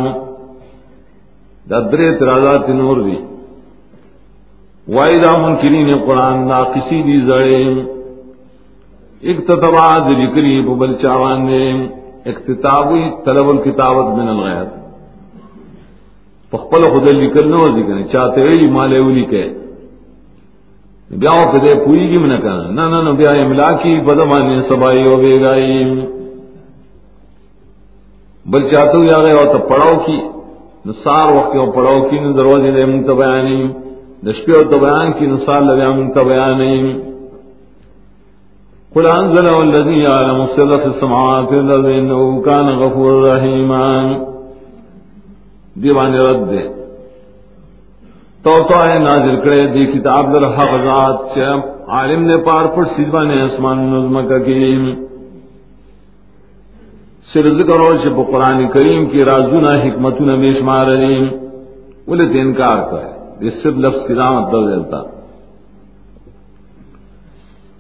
دا 1.70 1.80
درے 1.80 2.08
اعتراضات 2.08 2.70
نور 2.70 2.98
دی 2.98 3.16
وائدہ 4.88 5.38
منکرین 5.38 5.92
قرآن 6.06 6.48
ناقصی 6.48 7.02
دی 7.02 7.22
زڑے۔ 7.26 7.64
اکتتبا 9.32 10.00
ذکری 10.00 10.62
ببل 10.62 10.94
چاوان 10.94 11.46
نے۔ 11.46 11.88
اکتتابی 12.26 13.04
طلب 13.26 13.48
الکتابت 13.50 14.14
من 14.18 14.28
الغیر 14.30 14.66
فخپل 16.52 16.84
خود 16.94 17.08
لکل 17.10 17.50
نو 17.50 17.66
ذکر 17.78 18.02
چاہتے 18.12 18.42
ہوئی 18.42 18.70
مالے 18.72 18.98
اولی 19.04 19.24
کہ 19.26 19.44
بیا 21.10 21.36
په 21.52 21.58
دې 21.64 21.74
پوریږي 21.86 22.20
من 22.24 22.38
کنه 22.38 22.72
نه 22.72 22.86
نه 22.90 23.02
نه 23.04 23.12
بیا 23.14 23.32
املا 23.44 23.70
کی 23.84 23.94
بدمانه 24.08 24.62
سبای 24.70 25.04
او 25.06 25.16
بیگای 25.22 25.84
بل 28.46 28.68
چاہتے 28.70 28.98
ہو 28.98 29.04
گئے 29.24 29.34
اور 29.40 29.48
تو 29.54 29.58
پڑھاؤ 29.70 29.96
کی 30.06 30.18
نثار 30.86 31.34
وقت 31.36 31.56
اور 31.56 31.68
پڑھاؤ 31.74 32.00
کی 32.10 32.20
نہ 32.20 32.32
دروازے 32.38 32.72
دے 32.72 32.86
منت 32.86 33.10
بیان 33.22 33.46
نہیں 33.46 33.68
اور 34.56 34.64
تو 34.72 34.80
بیان 34.80 35.12
کی 35.20 35.26
نثار 35.26 35.62
لگا 35.62 35.90
منت 35.96 36.18
بیان 36.28 36.58
نہیں 36.58 37.11
قل 38.92 39.06
انزل 39.08 39.48
الذي 39.48 40.00
يعلم 40.00 40.42
السر 40.42 40.78
في 40.78 40.86
السماوات 40.86 41.52
والارض 41.52 41.86
انه 41.88 42.42
كان 42.42 42.70
غفور 42.80 43.12
رحيما 43.24 43.88
دیوان 45.76 46.16
رد 46.16 46.42
دے 46.50 46.64
تو 48.46 48.56
تو 48.70 48.82
ہے 48.84 48.98
نازل 49.00 49.40
کرے 49.42 49.68
دی 49.74 49.86
کتاب 49.92 50.34
در 50.34 50.48
حق 50.58 50.74
ذات 50.84 51.36
چا 51.36 51.54
عالم 51.98 52.26
نے 52.26 52.38
پار 52.46 52.66
پر 52.76 52.84
سیدوا 52.96 53.24
نے 53.24 53.42
اسمان 53.44 53.86
نظم 53.94 54.20
کا 54.28 54.40
کیم 54.46 54.84
سر 57.34 57.48
ذکر 57.58 57.80
اور 57.80 57.98
چھ 58.04 58.20
قرآن 58.32 58.68
کریم 58.74 59.06
کی 59.10 59.26
رازونا 59.26 59.74
حکمتنا 59.84 60.36
بیشمار 60.44 60.94
علیم 60.94 61.26
انہیں 62.08 62.34
تے 62.34 62.42
انکار 62.42 62.84
کا 62.92 63.02
ہے 63.02 63.48
اس 63.48 63.62
صرف 63.64 63.78
لفظ 63.86 64.06
کی 64.08 64.14
دامت 64.14 64.52
در 64.52 64.70
دیتا 64.70 65.02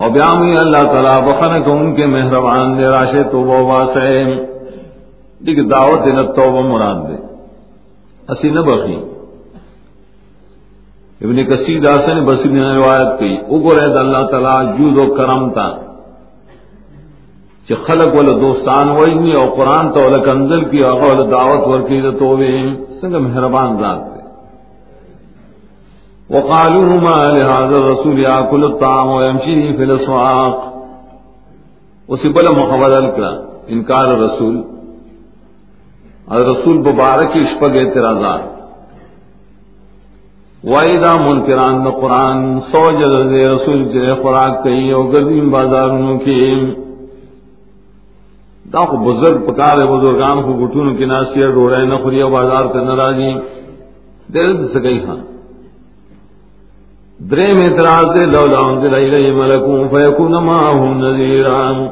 اور 0.01 0.10
بیامی 0.10 0.53
اللہ 0.60 0.84
تعالیٰ 0.84 1.20
بخن 1.27 1.63
کو 1.63 1.72
ان 1.72 1.96
کے 1.96 2.05
مہربان 2.05 2.77
دے 2.77 2.84
راشے 2.84 3.24
تو 3.24 3.41
وہ 3.41 3.58
واسع 3.60 4.10
دیکھ 5.46 5.60
دعوت 5.60 6.08
نہ 6.08 6.22
توبہ 6.22 6.62
مراد 6.62 7.10
دے۔ 7.10 7.15
اسی 8.29 8.50
نہ 8.50 8.60
بخی۔ 8.60 8.96
ابن 11.22 11.46
کثیر 11.46 11.91
آسن 11.91 12.25
بصیر 12.25 12.51
نے 12.51 12.75
روایت 12.75 13.20
کی۔ 13.20 13.38
اگو 13.48 13.72
رہد 13.72 13.98
اللہ 13.98 14.27
تعالیٰ 14.27 14.77
جود 14.77 15.10
و 15.10 15.13
کرم 15.13 15.50
تا۔ 15.50 15.70
کہ 17.67 17.75
خلق 17.75 18.08
والا 18.08 18.31
دوستان 18.31 18.89
وجنی 18.89 19.31
اور 19.31 19.48
قرآن 19.48 19.93
تو 19.93 20.00
والا 20.01 20.17
کنزل 20.17 20.65
کی 20.65 20.79
اور 20.79 20.93
والا 20.93 21.24
دعوت 21.31 21.67
ورکی 21.67 22.01
تو 22.20 22.38
سنگ 23.01 23.12
مہربان 23.12 23.77
ذات 23.81 24.15
دے۔ 24.15 24.21
وقالوا 26.33 26.85
ما 26.85 27.23
لهذا 27.23 27.75
الرسول 27.75 28.19
ياكل 28.19 28.63
الطعام 28.63 29.07
ويمشي 29.07 29.77
في 29.77 29.83
الاسواق 29.83 30.81
اسی 32.07 32.29
بلا 32.29 32.51
مخبر 32.51 33.09
کا 33.09 33.41
انکار 33.67 34.07
رسول۔ 34.07 34.61
اور 36.25 36.41
رسول 36.41 36.77
مبارک 36.77 37.29
اشپگ 37.35 37.77
اعتراضات 37.77 38.39
وائدہ 40.63 41.15
منکران 41.27 41.89
قرآن 41.89 42.59
سو 42.59 42.88
جد 42.91 43.33
رسول 43.33 43.83
جے 43.85 44.11
خوراک 44.11 44.63
کئی 44.63 44.91
اور 44.91 45.05
گردیم 45.13 45.50
بازار 45.50 45.89
کی۔ 46.25 46.71
دا 48.73 48.85
کو 48.85 48.97
بزرگ 48.97 49.41
پکار 49.45 49.77
ہے، 49.77 49.85
بزرگان 49.85 50.41
کو 50.43 50.67
گٹھون 50.67 50.97
کی 50.97 51.05
ناسیہ 51.05 51.45
ڈوڑے 51.45 51.85
نہ 51.85 51.95
خوریا 52.03 52.27
بازار 52.27 52.63
کا 52.73 52.81
ناراضی۔ 52.81 53.33
دیر 54.33 54.67
سے 54.67 54.83
گئی 54.83 55.03
ہاں۔ 55.03 55.31
درے 57.30 57.54
میں 57.54 57.63
اعتراض 57.63 58.06
دے 58.18 58.25
لولا 58.25 58.60
انزل 58.60 58.94
الیہ 58.96 59.32
ملکون 59.34 59.90
فیکون 59.90 60.32
معاہم 60.32 60.94
نذیران 61.06 61.88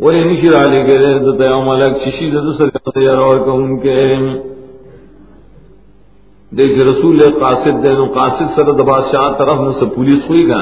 ولی 0.00 0.24
نشی 0.24 0.48
را 0.50 0.62
لے 0.64 0.82
گئے 0.86 1.18
دتا 1.18 1.44
یو 1.44 1.60
ملک 1.62 1.96
ششی 2.04 2.30
دتا 2.30 2.52
سکتا 2.52 3.02
یا 3.02 3.14
روح 3.16 3.44
کہ 3.44 3.50
ان 3.50 3.78
کے۔ 3.80 4.16
دیکھ 6.56 6.78
رسول 6.78 7.18
قاصد 7.40 7.82
دے، 7.82 7.92
نو 7.92 8.04
قاصد 8.04 8.54
سر 8.54 8.72
دا 8.72 8.82
بادشاہ 8.82 9.32
طرف 9.38 9.58
نو 9.60 9.72
سے 9.72 9.86
پولیس 9.94 10.30
ہوئی 10.30 10.48
گا۔ 10.48 10.60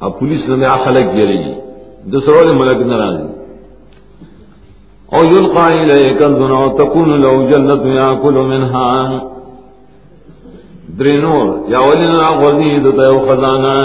اب 0.00 0.18
پولیس 0.18 0.48
نے 0.48 0.66
آ 0.66 0.76
خلق 0.76 1.06
گری 1.16 1.54
دوسرا 2.12 2.36
والے 2.36 2.52
ملک 2.52 2.80
ناراضی 2.86 3.28
او 5.12 5.24
یلقا 5.24 5.66
الیہ 5.66 6.16
کنزن 6.18 6.52
او 6.52 6.68
تکون 6.78 7.20
لو 7.20 7.36
جنت، 7.50 7.86
یاکل 7.86 8.34
منها 8.34 9.33
درینور 10.98 11.46
یا 11.68 11.80
ولی 11.80 12.06
نا 12.06 12.28
غزنی 12.30 12.78
دتا 12.80 13.04
یو 13.04 13.18
خزانہ 13.26 13.76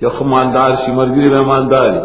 کہ 0.00 0.24
مالدار 0.24 0.74
شی 0.84 0.92
مرگری 0.92 1.28
میں 1.30 1.44
مالداری 1.46 2.00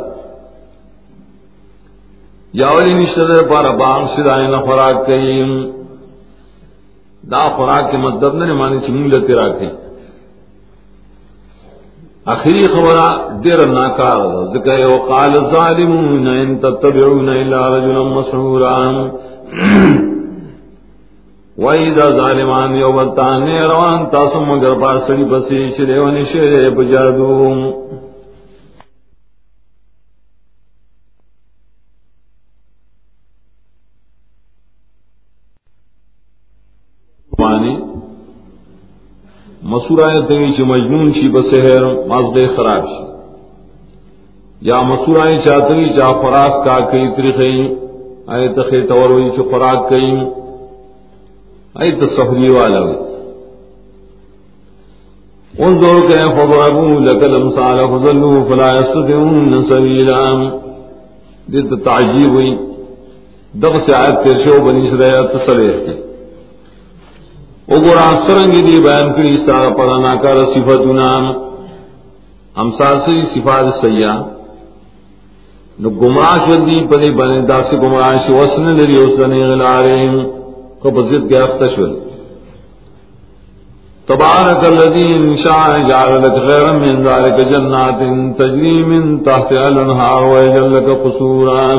یا 2.54 2.70
ولی 2.76 2.94
نشتر 2.94 3.32
پر 3.50 3.70
باغ 3.78 4.06
شدائن 4.16 4.58
خوراک 4.66 5.06
کئیم 5.06 5.52
دا 7.24 7.48
خوراک 7.56 7.92
کے 7.92 7.98
مطلب 7.98 8.36
نے 8.36 8.54
مانی 8.54 8.80
چھ 8.80 8.90
مونگ 8.90 9.14
لتی 9.14 9.34
راکیں 9.34 9.70
اخری 12.34 12.68
خبرہ 12.68 13.08
دیر 13.44 13.66
ناکار 13.68 14.22
ذکر 14.54 14.86
وقال 14.86 15.38
الظالمون 15.38 16.28
ان 16.28 16.58
تتبعون 16.60 17.30
الا 17.30 17.62
رجلا 17.76 18.04
مسحورا. 18.10 18.76
وَإِذَا 21.58 22.10
ظَالِمَانِ 22.18 22.76
يَوْبَتَانِ 22.76 23.58
روان 23.70 24.06
تاسو 24.10 24.40
مگر 24.46 24.74
پاسڑی 24.82 25.24
بسی 25.30 25.62
شرے 25.78 25.98
ونی 26.00 26.24
شرے 26.32 26.70
بجادوم 26.76 27.64
مانی 37.32 37.76
مسور 39.72 40.06
آئے 40.06 40.22
تنگی 40.28 40.52
چی 40.56 40.64
مجنون 40.64 41.12
شی 41.14 41.28
بسہر 41.32 41.92
مازدے 42.08 42.48
خراب 42.56 42.88
شی 42.88 43.06
یا 44.62 44.82
مسور 44.94 45.26
آئے 45.26 45.38
چاہتنگی 45.46 45.94
چاہ 45.98 46.14
فراس 46.22 46.64
کا 46.66 46.80
کوي 46.80 47.08
کئی 47.08 47.16
طریقے 47.18 47.52
آئے 48.36 48.48
تخی 48.56 48.88
توروی 48.88 49.30
چی 49.36 49.50
خوراک 49.50 49.90
کئی 49.90 50.12
ای 51.84 51.92
تصحری 52.02 52.50
والا 52.52 52.80
ہوئی 52.84 52.96
انظر 55.66 56.00
کہ 56.08 56.16
فضربوا 56.38 57.00
لك 57.08 57.24
الامثال 57.24 57.80
فضلوا 57.92 58.44
فلا 58.50 58.70
يستطيعون 58.78 59.64
سبيلا 59.70 60.22
دیت 61.54 61.74
تعجیب 61.86 62.34
ہوئی 62.36 62.56
دغ 63.64 63.78
سے 63.86 63.94
آیت 63.96 64.24
تیر 64.24 64.38
شو 64.46 64.56
بنی 64.64 64.88
اسرائیل 64.88 65.28
تصریح 65.34 65.76
کی 65.86 65.96
وګورا 67.72 68.08
سرنګ 68.26 68.54
دی 68.68 68.80
بیان 68.88 69.14
کړی 69.16 69.38
ستاره 69.44 69.70
پر 69.78 69.94
ناکار 70.06 70.44
صفاتنا 70.56 71.10
امثال 72.64 73.00
سے 73.06 73.20
صفات 73.34 73.70
سیئہ 73.82 74.16
نو 75.82 75.90
گمراہ 76.02 76.36
شو 76.46 76.60
دی 76.66 76.80
پدی 76.90 77.12
باندې 77.12 77.48
داسې 77.54 77.76
گمراہ 77.86 78.12
شي 78.26 78.34
وسن 78.40 78.74
لري 78.82 79.00
اوس 79.04 79.20
نه 79.20 80.47
غلارې 80.88 80.94
کو 80.94 81.02
بزد 81.02 81.32
گرفت 81.32 81.76
شول 81.76 81.94
تبارک 84.08 84.66
الذی 84.66 85.14
انشاء 85.14 85.78
جعل 85.88 86.24
لك 86.24 86.36
خيرا 86.48 86.72
من 86.72 87.02
ذلك 87.04 87.34
جنات 87.34 88.00
تجري 88.38 88.84
من 88.84 89.24
تحتها 89.24 89.68
الانهار 89.68 90.24
ويجعل 90.24 90.76
لك 90.76 91.04
قصورا۔ 91.04 91.76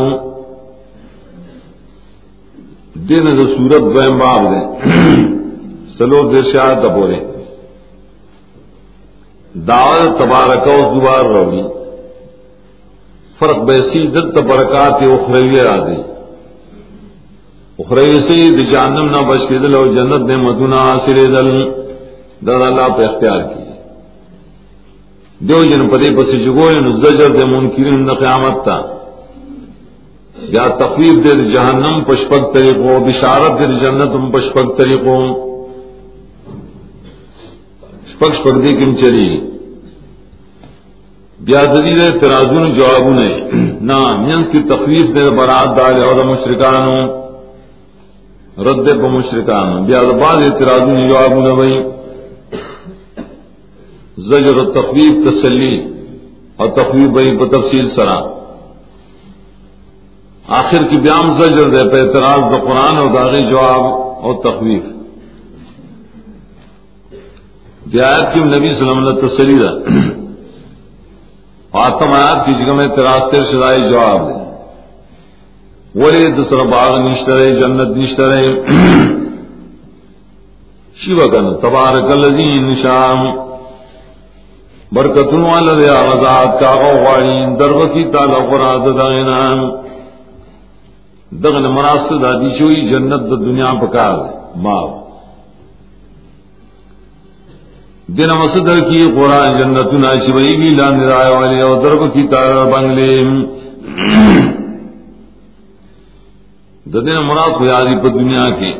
دین 3.08 3.24
د 3.24 3.46
صورت 3.56 3.82
دویم 3.94 4.18
باب 4.18 4.42
دے 4.52 4.60
سلو 5.98 6.32
درشاد 6.32 6.84
دبورے 6.84 7.20
دعوت 9.54 10.18
تبارک 10.18 10.66
و 10.66 10.94
دوبار 10.94 11.24
روی۔ 11.24 11.62
فرق 13.38 13.58
بیسی 13.64 14.06
دت 14.06 14.38
برکات 14.38 15.02
اخروی 15.02 15.60
آ 15.60 15.86
گئی 15.86 16.17
اخروی 17.78 18.20
سے 18.20 18.34
دی 18.34 18.64
جہنم 18.64 19.04
نہ 19.04 19.28
بچ 19.28 19.48
کے 19.48 19.58
دل 19.58 19.74
اور 19.74 19.86
جنت 19.86 20.30
نے 20.30 20.36
مدنا 20.36 20.98
سرے 21.06 21.26
دل 21.26 21.70
در 22.46 22.54
اللہ 22.54 22.96
پہ 22.96 23.02
اختیار 23.02 23.40
کی۔ 23.40 23.62
دیو 25.46 25.64
جن 25.64 25.88
پدے 25.88 26.16
پس 26.16 26.32
جگوئے 26.32 26.92
زجر 26.92 27.28
دے 27.28 27.46
منکرین 27.46 28.06
نہ 28.06 28.12
قیامت 28.12 28.64
تا۔ 28.64 28.76
یا 30.42 30.66
تخویف 30.66 31.24
دے 31.24 31.50
جہنم 31.50 32.04
پشپک 32.04 32.54
طریقوں، 32.54 33.00
بشارت 33.00 33.62
دے 33.62 33.66
جنت 33.66 34.34
پشپک 34.34 34.78
طریقوں۔ 34.78 35.48
پکش 38.18 38.42
پک 38.42 38.54
دی 38.54 38.76
کم 38.76 38.94
چلی۔ 38.94 39.40
بیا 41.40 41.64
دلیل 41.64 42.18
ترازون 42.18 42.70
جوابوں 42.70 43.12
نے 43.12 43.50
نہ 43.80 44.16
مین 44.16 44.44
کی 44.44 44.58
تخویف 44.68 45.18
دے 45.18 45.30
برات 45.30 45.76
دال 45.76 46.04
اور 46.04 46.24
مشرکانوں 46.24 47.27
رد 48.58 48.88
پہ 48.88 49.06
مشرکان۔ 49.06 49.84
بیا 49.84 50.00
بعض 50.02 50.38
اعتراضوں 50.38 51.06
جوابوں 51.06 51.42
نے 51.42 51.54
بھائی، 51.54 51.82
زجر 54.18 54.56
و 54.56 54.72
تخویف 54.72 55.12
تسلی 55.26 55.84
اور 56.56 56.68
تخویف 56.68 57.10
بھائی 57.10 57.36
پر 57.36 57.48
تفصیل 57.48 57.90
سرا۔ 57.90 58.38
آخر 60.48 60.82
کی 60.88 61.00
بیام 61.00 61.42
زجر 61.42 61.70
دے 61.70 61.88
پہ 61.88 61.96
اعتراض 61.96 62.38
ب 62.38 62.62
قرآن 62.62 62.96
اور 62.96 63.14
داغی 63.14 63.46
جواب 63.46 63.84
اور 64.24 64.42
تخویف۔ 64.42 64.82
آیت 68.02 68.34
کی 68.34 68.40
نبی 68.40 68.78
صلی 68.78 68.90
اللہ 68.90 69.00
علیہ 69.00 69.12
وسلم 69.12 69.28
تسلی 69.28 69.56
رہا 69.62 69.72
آتم 71.86 72.12
آیات 72.12 72.46
کی 72.46 72.52
جگہ 72.52 72.74
میں 72.74 72.88
تراستر 72.96 73.44
شدائی 73.44 73.90
جواب 73.90 74.28
دے۔ 74.28 74.47
ولی 75.94 76.30
دوسرا 76.36 76.62
باغ 76.70 76.98
نشترے، 77.02 77.46
جنت 77.60 77.96
نشترے۔ 77.96 78.44
شیو 81.00 81.26
کن 81.32 81.46
تبارک 81.62 82.08
الذین 82.12 82.74
شام 82.74 83.20
برکتن 84.92 85.40
والا 85.40 85.72
دے 85.78 85.88
آغازات 85.90 86.60
کا 86.60 86.70
غواری 86.80 87.36
درغ 87.58 87.78
کی 87.94 88.04
تعالی 88.12 88.40
قرآن 88.50 88.86
دائنا 88.98 89.40
دغن 91.42 91.64
مراسد 91.74 92.24
آدی 92.24 92.50
شوئی 92.58 92.80
جنت 92.90 93.30
دا 93.30 93.36
دنیا 93.44 93.72
پکار 93.80 94.16
ماں 94.56 94.86
دن 98.18 98.30
مسدر 98.42 98.80
کی 98.80 99.04
قرآن 99.16 99.58
جنت 99.58 99.92
ناشی 99.92 100.32
بئی 100.32 100.56
بھی 100.56 100.68
لان 100.76 101.00
رائے 101.00 101.32
والے 101.34 101.60
اور 101.62 101.82
درب 101.82 102.12
کی 102.14 102.26
تار 102.28 102.54
بنگلے۔ 102.72 103.12
دن 106.92 107.26
مراد 107.26 107.52
خیالی 107.58 107.96
پر 107.96 108.08
دنیا 108.08 108.50
کے۔ 108.50 108.72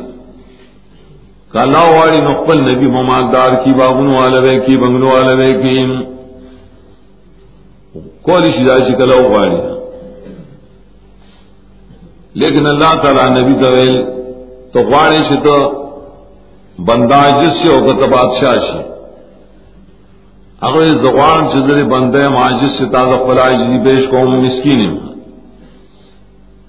کالا 1.51 1.83
والی 1.83 2.17
نقبل 2.17 2.57
نبی 2.61 2.87
ممالدار 2.87 3.63
کی 3.63 3.73
باغن 3.73 4.07
والے 4.07 4.59
کی، 4.59 4.77
بنگلو 4.77 5.07
والے 5.07 5.53
کی۔ 5.53 6.03
کولی 8.21 8.51
شداشی 8.51 8.93
کلا 8.95 9.15
والی 9.15 9.61
لیکن 12.33 12.65
اللہ 12.65 12.93
تعالی 13.03 13.29
نبی 13.29 13.65
طویل 13.65 13.95
تو 14.73 14.79
غاڑی 14.79 15.23
سے 15.23 15.35
تو 15.43 15.55
بندہ 16.79 17.21
جس 17.41 17.53
سے 17.53 17.67
ہوگا 17.73 17.93
تو 17.99 18.07
بادشاہ 18.07 18.57
سے 18.57 18.81
اگر 20.61 20.81
اس 20.81 20.91
زبان 20.91 21.47
چزری 21.49 21.83
بندے 21.83 22.29
ماجس 22.29 22.71
سے 22.71 22.85
تازہ 22.85 23.17
فلائی 23.27 23.57
جی 23.57 23.79
پیش 23.85 24.05
کو 24.09 24.17
مسکین 24.17 24.97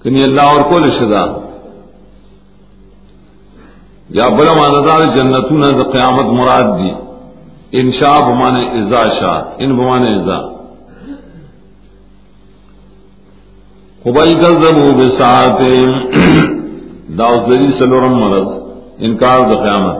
کنی 0.03 0.23
اللہ 0.23 0.41
اور 0.41 0.61
کو 0.69 0.85
رشدہ 0.85 1.23
یا 4.09 4.27
بلا 4.27 4.53
ماندار 4.53 5.01
جنتوں 5.15 5.57
نے 5.57 5.83
قیامت 5.91 6.27
مراد 6.37 6.67
دی. 6.77 6.91
انشا 7.79 8.13
بمانے 8.19 8.63
ازا 8.77 9.03
شاہ 9.19 9.41
ان 9.63 9.75
بمانے 9.77 10.09
ازا 10.15 10.39
قبل 14.03 14.33
کذبوا 14.41 14.91
بساعت 14.97 15.61
داؤ 17.17 17.35
دری 17.47 17.71
سلورم 17.71 18.15
مرض. 18.19 18.47
انکار 19.05 19.39
د 19.39 19.51
قیامت. 19.63 19.99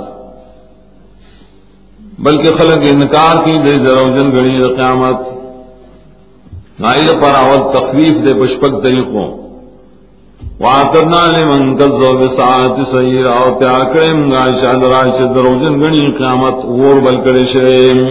بلکہ 2.26 2.50
خلق 2.58 2.82
انکار 2.92 3.36
کی 3.46 3.58
دے 3.66 3.78
دروجن 3.84 4.32
گڑی 4.32 4.58
د 4.60 4.76
قیامت. 4.76 5.18
نائل 6.80 7.08
پر 7.22 7.36
اول 7.36 7.62
تخفیف 7.74 8.16
دے 8.26 8.34
پشپک 8.42 8.82
طریقوں. 8.84 9.28
واترنا 10.64 11.20
لمن 11.36 11.76
کذب 11.78 12.18
بساعت 12.22 12.80
سیرا 12.90 13.32
او 13.44 13.52
تیار 13.60 13.84
کریم 13.94 14.20
گا 14.32 14.42
شاد 14.62 14.84
راش 14.94 15.20
دروجن 15.36 15.80
گڑی 15.82 16.12
قیامت 16.18 16.66
غور 16.66 17.00
بل 17.06 17.16
کرے 17.24 17.46
شیم 17.54 18.02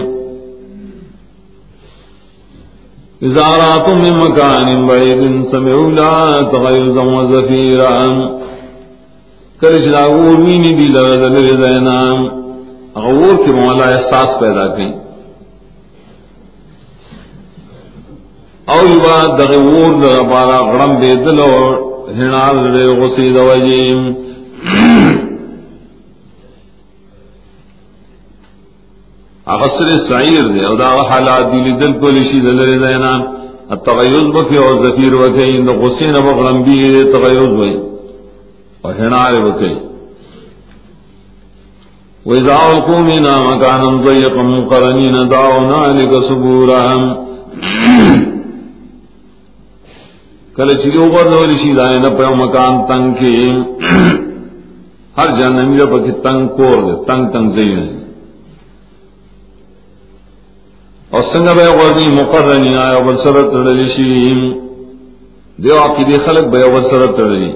ازارات 3.27 3.87
من 3.89 4.17
مکان 4.17 4.85
بعید 4.87 5.21
سمعوا 5.51 5.91
لا 5.91 6.41
تغیزا 6.51 7.05
و 7.09 7.21
زفیرا 7.31 7.91
کرش 9.61 9.85
دا 9.93 10.05
غور 10.07 10.37
مینی 10.37 10.73
دی 10.79 10.87
لرد 10.93 11.23
لرزینا 11.35 12.01
غور 12.95 13.35
کی 13.45 13.51
مولا 13.51 13.85
احساس 13.89 14.39
پیدا 14.39 14.67
کی. 14.75 14.89
او 18.73 18.81
یبا 18.87 19.37
دغی 19.37 19.61
غور 19.69 19.93
در 20.01 20.21
بارا 20.33 20.59
غرم 20.71 20.99
دے 21.01 21.15
دل 21.25 21.39
اور 21.39 21.90
ہنال 22.17 22.57
دے 22.73 22.83
غسید 23.01 23.35
وجیم۔ 23.37 24.01
اغسر 29.53 29.89
سعیر 30.07 30.45
دے، 30.53 30.65
او 30.65 30.75
دا 30.77 30.89
حالات 31.09 31.45
دی 31.51 31.59
لدل 31.67 31.93
کو 31.99 32.07
لشی 32.09 32.39
دل 32.39 32.57
دلر 32.57 32.87
دینا 32.87 33.13
التغیز 33.73 34.23
بکی 34.35 34.57
اور 34.57 34.75
زفیر 34.85 35.13
وکی 35.13 35.57
اند 35.57 35.69
غسین 35.69 36.13
بغرم 36.13 36.57
بی 36.63 37.03
تغیز 37.13 37.51
وی 37.59 37.73
اور 38.81 38.93
ہنار 38.93 39.33
وکی 39.43 39.73
وَإِذَا 42.25 42.57
أَلْقُوا 42.71 43.01
مِنَا 43.01 43.35
مَكَانًا 43.49 43.89
ضَيِّقًا 44.05 44.41
مُقَرَّنِينَ 44.41 45.15
دَعَوْا 45.29 45.57
هُنَالِكَ 45.57 46.11
ثُبُورًا 46.27 46.87
کله 50.61 50.73
چې 50.81 50.87
یو 50.95 51.05
ورځول 51.13 51.51
شي 51.61 51.71
دا 51.73 51.85
نه 52.01 52.09
په 52.17 52.33
مکان 52.39 52.73
تنگ 52.89 53.05
کې 53.19 53.37
هر 55.17 55.29
جنمی 55.37 55.85
په 55.91 55.97
کې 56.03 56.11
تنگ 56.25 56.47
کور 56.57 56.77
دے، 56.87 56.93
تنگ 57.07 57.23
تنگ 57.33 57.47
دی 57.55 57.71
اور 61.13 61.23
سنگ 61.29 61.47
بے 61.57 61.65
غرنی 61.77 62.07
مقرنی 62.17 62.71
آیا 62.81 62.99
بل 63.05 63.17
سرت 63.23 63.47
تڑلی 63.53 63.87
شیم 63.95 64.39
دیو 65.63 65.77
عقیدی 65.85 66.17
خلق 66.25 66.45
بے 66.53 66.61
بل 66.73 66.83
سرت 66.91 67.17
تڑلی۔ 67.17 67.51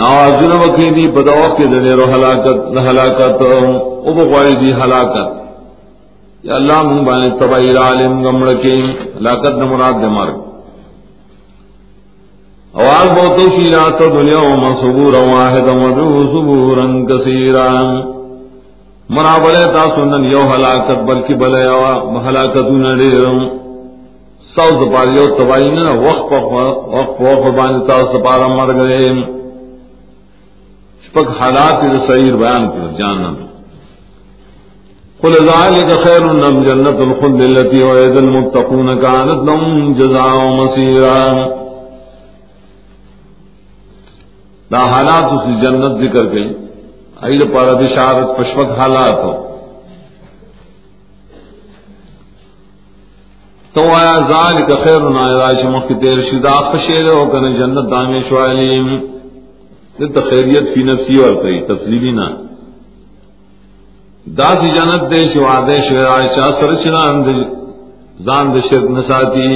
نوازن 0.00 0.52
وکی 0.62 0.88
دی 0.96 1.06
بدعو 1.18 1.46
کی 1.56 1.64
دنیر 1.74 1.98
و 2.04 2.08
حلاکت 2.14 2.58
حلاکت 2.88 3.42
او 3.42 4.14
بغواری 4.18 4.54
دی 4.64 4.72
حلاکت 4.82 5.28
یا 6.48 6.54
اللہ 6.54 6.82
من 6.88 7.04
بانے 7.04 7.30
تبعی 7.38 7.70
العالم 7.70 8.12
گمڑکی 8.26 8.80
حلاکت 9.16 9.54
نمراد 9.62 10.02
دے 10.02 10.08
مرگ۔ 10.18 10.45
اواز 12.82 13.06
بہت 13.08 13.30
بہتو 13.30 13.48
شیرات 13.56 14.00
دنیا 14.00 14.38
و 14.38 14.56
مصبورا 14.56 15.18
واحدا 15.18 15.72
ودعو 15.72 16.24
صبورا 16.32 16.84
کثیرا۔ 17.08 17.68
منا 19.08 19.36
بلے 19.44 19.64
تا 19.72 19.84
سنن، 19.94 20.24
یو 20.24 20.42
ہلاکت، 20.54 20.98
بلکہ 21.02 21.34
بلے 21.34 21.64
ہلاکت 22.26 22.70
نہ 22.70 22.92
سو 24.54 24.68
زپار 24.80 25.08
یو 25.16 25.26
تباہی 25.38 25.70
نہ، 25.70 25.88
وقت 26.08 26.32
وقت 26.32 27.22
وقت 27.22 27.58
بانی 27.58 27.86
تا 27.86 27.96
سپارا 28.12 28.46
مر 28.46 28.74
گئے۔ 28.74 29.04
شپک 31.06 31.28
حالات 31.40 32.06
سعیر 32.06 32.34
بیان 32.36 32.70
کر 32.70 32.96
جاننا 32.98 33.32
قل 35.20 35.32
ذلك 35.32 35.90
خير 36.04 36.24
من 36.24 36.62
جنة 36.64 36.98
الخلد 37.08 37.40
التي 37.40 37.82
وعد 37.82 38.16
المتقون 38.16 38.88
كانت 39.00 39.38
لهم 39.48 39.92
جزاء 40.00 40.34
مسيرا 40.58 41.55
دا 44.70 44.78
حالات 44.90 45.32
اس 45.32 45.60
جنت 45.62 45.98
ذکر 46.00 46.30
گئی 46.32 46.48
ایل 47.22 47.42
پر 47.52 47.74
بشارت 47.74 48.36
پشپک 48.38 48.78
حالات 48.78 49.24
ہو 49.24 49.32
تو 53.74 53.82
آیا 53.92 54.18
زال 54.28 54.60
کا 54.68 54.76
خیر 54.84 55.00
نا 55.10 55.22
رائش 55.38 55.64
مخ 55.66 55.88
تیر 56.00 56.20
شدا 56.20 56.56
خشیر 56.70 57.08
ہو 57.08 57.24
کن 57.30 57.52
جنت 57.52 57.90
دام 57.90 58.18
شعلیم 58.28 58.96
تو 59.98 60.20
خیریت 60.20 60.72
فی 60.74 60.82
نفسی 60.82 61.16
اور 61.22 61.34
کئی 61.42 61.60
تفصیلی 61.64 62.10
نہ۔ 62.10 62.26
داسی 64.26 64.70
جنت 64.70 65.10
دے 65.10 65.22
شوا 65.34 65.58
دے 65.66 65.76
شعر 65.88 66.22
شاہ 66.34 66.50
سرچنا 66.60 67.04
زان 68.26 68.54
دے 68.54 68.60
شرک 68.70 68.90
نساتی 68.90 69.46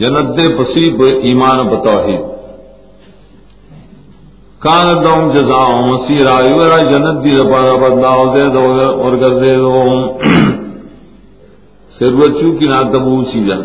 جنت 0.00 0.36
دے 0.36 0.46
پسیب 0.56 1.02
ایمان 1.02 1.66
بتوحید 1.68 2.31
کان 4.62 4.86
دوم 5.04 5.30
جزا 5.34 5.62
مسیر 5.86 6.26
آئیو 6.28 6.58
را 6.70 6.78
جنت 6.90 7.22
دی 7.22 7.30
رپارا 7.36 7.74
بدلاو 7.76 8.26
دے 8.34 8.42
دو 8.54 8.66
اور 9.04 9.16
گر 9.20 9.38
دے 9.40 9.54
دو 9.62 9.86
سروچو 11.94 12.50
کی 12.58 12.66
ناتبو 12.66 13.22
سیدن 13.32 13.62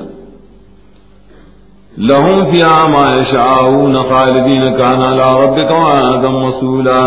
لهم 2.10 2.50
فی 2.52 2.62
آما 2.62 3.04
یشعاون 3.12 4.02
خالدین 4.10 4.66
کانا 4.78 5.10
لا 5.20 5.30
ربک 5.44 5.72
وآدم 5.72 6.36
وصولا 6.36 7.04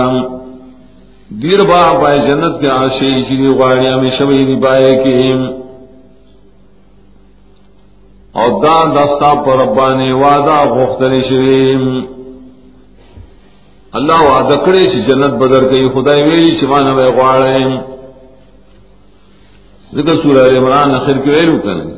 دیر 1.42 1.62
با 1.68 1.82
پائے 2.00 2.18
جنت 2.28 2.60
کے 2.60 2.68
آشی 2.68 3.10
چیدی 3.24 3.48
غاڑی 3.58 3.88
ہمیں 3.88 4.10
شبہی 4.18 4.60
پائے 4.62 4.90
کہ 5.02 5.16
اور 8.34 8.50
دا 8.62 8.78
دستا 8.94 9.34
پر 9.44 9.60
ربانی 9.62 10.10
وعدہ 10.14 10.58
غختل 10.72 11.20
شریم 11.28 11.86
اللہ 13.98 14.22
وعدہ 14.22 14.56
کرے 14.64 14.82
چی 14.90 15.00
جنت 15.06 15.32
بدر 15.40 15.62
گئی 15.70 15.84
خدای 15.94 16.22
ویلی 16.22 16.52
چی 16.58 16.66
مانا 16.66 16.92
بے 16.94 17.06
غوارے 17.16 17.54
ذکر 19.96 20.16
سورہ 20.22 20.44
عمران 20.58 20.94
اخر 20.94 21.18
کی 21.22 21.30
ویلو 21.30 21.58
کرنے 21.58 21.94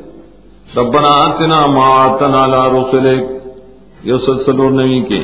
ربنا 0.76 1.08
آتنا 1.24 1.66
ما 1.66 1.86
آتنا 2.04 2.46
لا 2.46 2.64
رسلک 2.68 3.22
یہ 4.04 4.16
سلسلو 4.26 4.68
نوی 4.70 5.00
کے. 5.08 5.20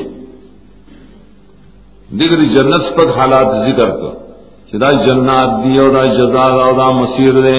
دیگر 2.18 2.42
جنت 2.54 2.84
پر 2.96 3.10
حالات 3.18 3.46
ذکر 3.66 3.90
کر. 3.90 4.14
چدا 4.70 4.90
جنات 5.06 5.50
دی 5.64 5.78
اور 5.78 5.90
دا 5.90 6.04
جزا 6.06 6.44
اور 6.64 6.72
دا 6.72 6.90
مسیر 6.90 7.40
دے. 7.42 7.58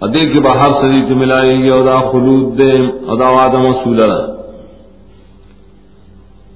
ادے 0.00 0.22
کے 0.32 0.40
باہر 0.40 0.70
سری 0.80 1.00
تو 1.08 1.14
ملائے 1.16 1.54
گی 1.58 1.70
اور 1.74 1.84
دا 1.84 1.98
خلود 2.10 2.58
دے. 2.58 2.72
اور 3.06 3.16
دا 3.18 3.28
وعدہ 3.28 3.58
مسولہ 3.58 4.37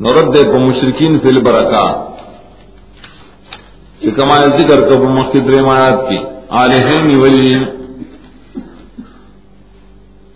نورد 0.00 0.34
دے 0.34 0.42
کو 0.44 0.58
مشرکین 0.58 1.18
فی 1.18 1.28
البرکات۔ 1.28 1.98
کہ 4.00 4.10
کما 4.10 4.38
ذکر 4.38 4.88
کو 4.88 5.08
مخدر 5.08 5.62
مایات 5.62 6.08
کی۔ 6.08 6.18
آلہین 6.48 7.18
ولی 7.20 7.54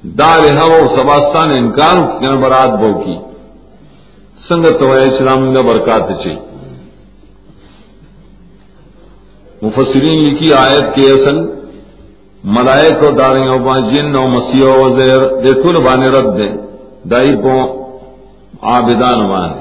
دال 0.03 0.59
ہو 0.59 0.89
سباستان 0.97 1.51
انکار 1.51 2.19
کی 2.19 2.25
یعنی 2.25 2.37
برات 2.37 2.71
بو 2.81 2.99
کی۔ 2.99 3.32
سنگ 4.49 4.67
تو 4.79 4.91
اسلام 4.93 5.45
نے 5.53 5.63
برکات 5.63 6.09
چی 6.23 6.35
مفسرین 9.63 10.23
کی 10.37 10.53
آیت 10.53 10.95
کے 10.95 11.11
اصل 11.11 11.39
ملائک 12.45 13.03
و 13.03 13.11
داریں 13.11 13.49
او 13.49 13.79
جن 13.91 14.17
او 14.17 14.27
مسیح 14.29 14.65
و 14.67 14.89
زیر 14.99 15.27
دے 15.45 15.53
طول 15.63 15.77
بانے 15.85 16.09
رد 16.17 16.29
دے 16.39 16.49
دائی 17.11 17.37
پو 17.43 17.55
عابدان 18.63 19.21
بانے 19.29 19.61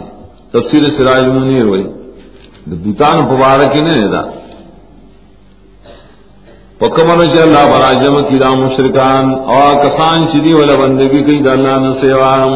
تفسیر 0.53 0.89
سراج 0.89 1.25
منیر 1.27 1.65
ہوئی 1.65 1.83
دوتان 2.65 3.25
پبارکی 3.27 3.81
نہیں 3.83 4.07
دا. 4.07 4.21
پکمن 6.79 7.19
چ 7.29 7.37
اللہ 7.37 7.65
براجم 7.71 8.21
کی 8.29 8.37
دا 8.37 8.49
مشرکان 8.55 9.33
او 9.47 9.63
کسان 9.83 10.27
چدی 10.27 10.53
ولا 10.53 10.75
بندگی 10.75 11.23
کی 11.23 11.41
دا 11.43 11.51
اللہ 11.51 11.77
نہ 11.79 11.93
سیوام 12.01 12.53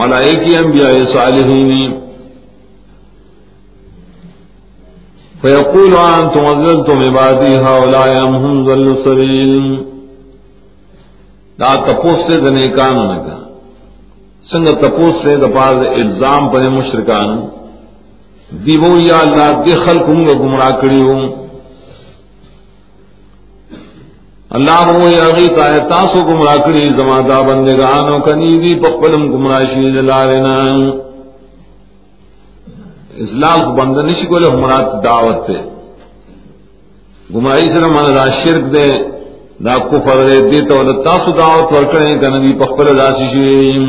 ملائکی 0.00 0.56
انبیاء 0.56 1.04
صالحین. 1.12 2.02
فيقول 5.42 5.94
أنتم 5.94 6.40
أذلتم 6.40 7.00
عبادي 7.02 7.56
هؤلاء 7.58 8.22
أم 8.22 8.34
هم 8.34 8.66
ذل 8.66 8.88
السبيل 8.88 9.82
دا 11.58 11.74
تپوس 11.86 12.26
سے 12.26 12.40
دنے 12.40 12.68
کانوں 12.76 13.06
نے 13.12 13.18
کہا 13.24 13.38
سنگ 14.46 14.68
تپوس 14.82 15.14
سے 15.22 15.36
دپار 15.36 15.76
الزام 15.86 16.48
پر 16.50 16.68
مشرکان 16.70 17.40
دیو 18.66 18.96
یا 19.00 19.18
اللہ 19.18 19.50
دے 19.66 19.74
خلق 19.84 20.08
ہوں 20.08 20.24
گمراہ 20.40 20.70
کری 20.80 21.00
ہوں 21.02 21.41
اللہ 24.56 24.80
وہ 24.94 25.10
یغی 25.10 25.48
تا 25.56 25.64
ہے، 25.72 25.78
تاسو 25.88 26.22
گمراہ 26.28 26.56
کری 26.64 26.88
زمادہ 26.96 27.40
بندگانوں 27.46 28.18
کنی 28.24 28.50
دی 28.62 28.72
پپلم 28.80 29.22
گمراہ 29.32 29.62
شید 29.72 29.94
لالینا 30.08 30.56
اسلام 33.24 33.64
کو 33.64 33.72
بند 33.76 33.96
نہیں 33.98 34.26
کو 34.28 34.38
مراد 34.58 34.92
دعوت 35.04 35.46
تے۔ 35.46 35.58
گمراہی 37.34 37.70
سے 37.72 37.80
من 37.80 38.14
دا 38.14 38.26
شرک 38.42 38.72
دے، 38.74 38.88
دا 39.66 39.76
کفر 39.90 40.26
دے 40.28 40.38
دے 40.50 40.60
تو 40.68 40.76
تاسو 41.02 41.32
دعوت 41.38 41.72
ورکڑے 41.72 42.14
کہ 42.20 42.28
نبی 42.36 42.52
پخبر 42.58 42.92
داسی 42.98 43.26
شویم 43.32 43.84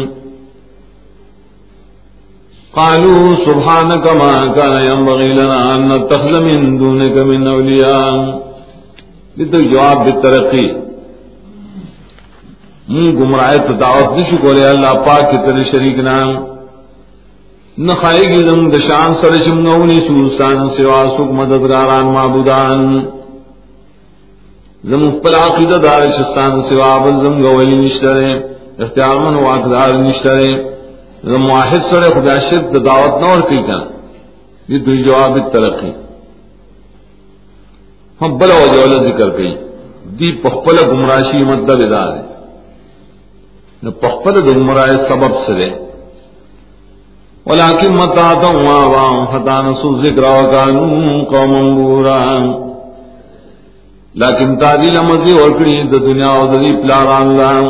قالوا 2.73 3.35
سبحانك 3.45 4.05
ما 4.19 4.45
كان 4.55 4.75
ينبغي 4.85 5.27
لنا 5.33 5.57
ان 5.73 5.81
نتخذ 5.87 6.39
من 6.39 6.77
دونك 6.77 7.17
من 7.17 7.47
اولياء 7.47 8.52
لتو 9.37 9.61
جواب 9.61 9.97
بالترقی 9.97 10.67
من 12.89 13.11
گمراہ 13.17 13.55
دعوت 13.79 14.17
نشو 14.17 14.37
کولے 14.41 14.65
اللہ 14.65 14.93
پاک 15.05 15.31
کی 15.31 15.37
طرح 15.45 15.63
شریک 15.71 15.99
نام۔ 15.99 16.29
نخائے 17.77 18.21
گی 18.21 18.37
زم 18.49 18.69
دشان 18.69 19.13
سر 19.21 19.33
شمگونی 19.45 20.01
سوسان 20.01 20.69
سوا 20.69 21.03
سک 21.09 21.31
مددگاران، 21.31 22.05
معبودان۔ 22.05 23.01
زم 24.89 25.19
پر 25.19 25.33
عقیدہ 25.33 25.75
دار 25.75 26.05
شستان 26.05 26.61
سوا 26.61 26.97
بل 26.97 27.15
زم 27.19 27.41
گوئی 27.41 27.75
نشترے 27.77 28.33
اختیار 28.83 29.15
من 29.15 29.35
واقدار 29.35 29.89
نشترے 29.93 30.51
زم 31.23 31.43
واحد 31.51 31.81
سر 31.89 32.01
خدا 32.01 32.39
شد 32.39 32.73
دعوت 32.85 33.13
نور 33.23 33.41
کی 33.49 33.61
کا 33.67 33.79
یہ 34.67 34.77
دو 34.77 34.95
جواب 34.95 35.39
ترقی۔ 35.51 35.91
ہم 38.21 38.37
بلا 38.37 38.55
وجہ 38.55 38.97
ذکر 38.97 39.29
کئی 39.29 39.55
دی 40.19 40.31
پخپل 40.31 40.77
گمراشی 40.91 41.37
مدد 41.37 41.69
ادار 41.69 42.15
ہے 42.17 42.33
پخپل 43.91 44.39
گمراہ 44.47 44.87
سبب 45.07 45.37
سے 45.45 45.69
ولكن 47.45 47.91
متعتم 47.91 48.55
وعوام 48.55 49.25
فتانسوا 49.25 49.91
الذكر 49.93 50.23
وكانوا 50.23 51.23
قوما 51.23 51.61
بورا۔ 51.75 52.39
لیکن 54.13 54.55
تعدیل 54.55 54.99
مزی 54.99 55.33
ورکڑی 55.33 55.87
دا 55.91 55.97
دنیا 55.97 56.29
و 56.29 56.45
دا 56.45 56.59
دی 56.59 56.81
پلاران 56.81 57.37
لان 57.37 57.65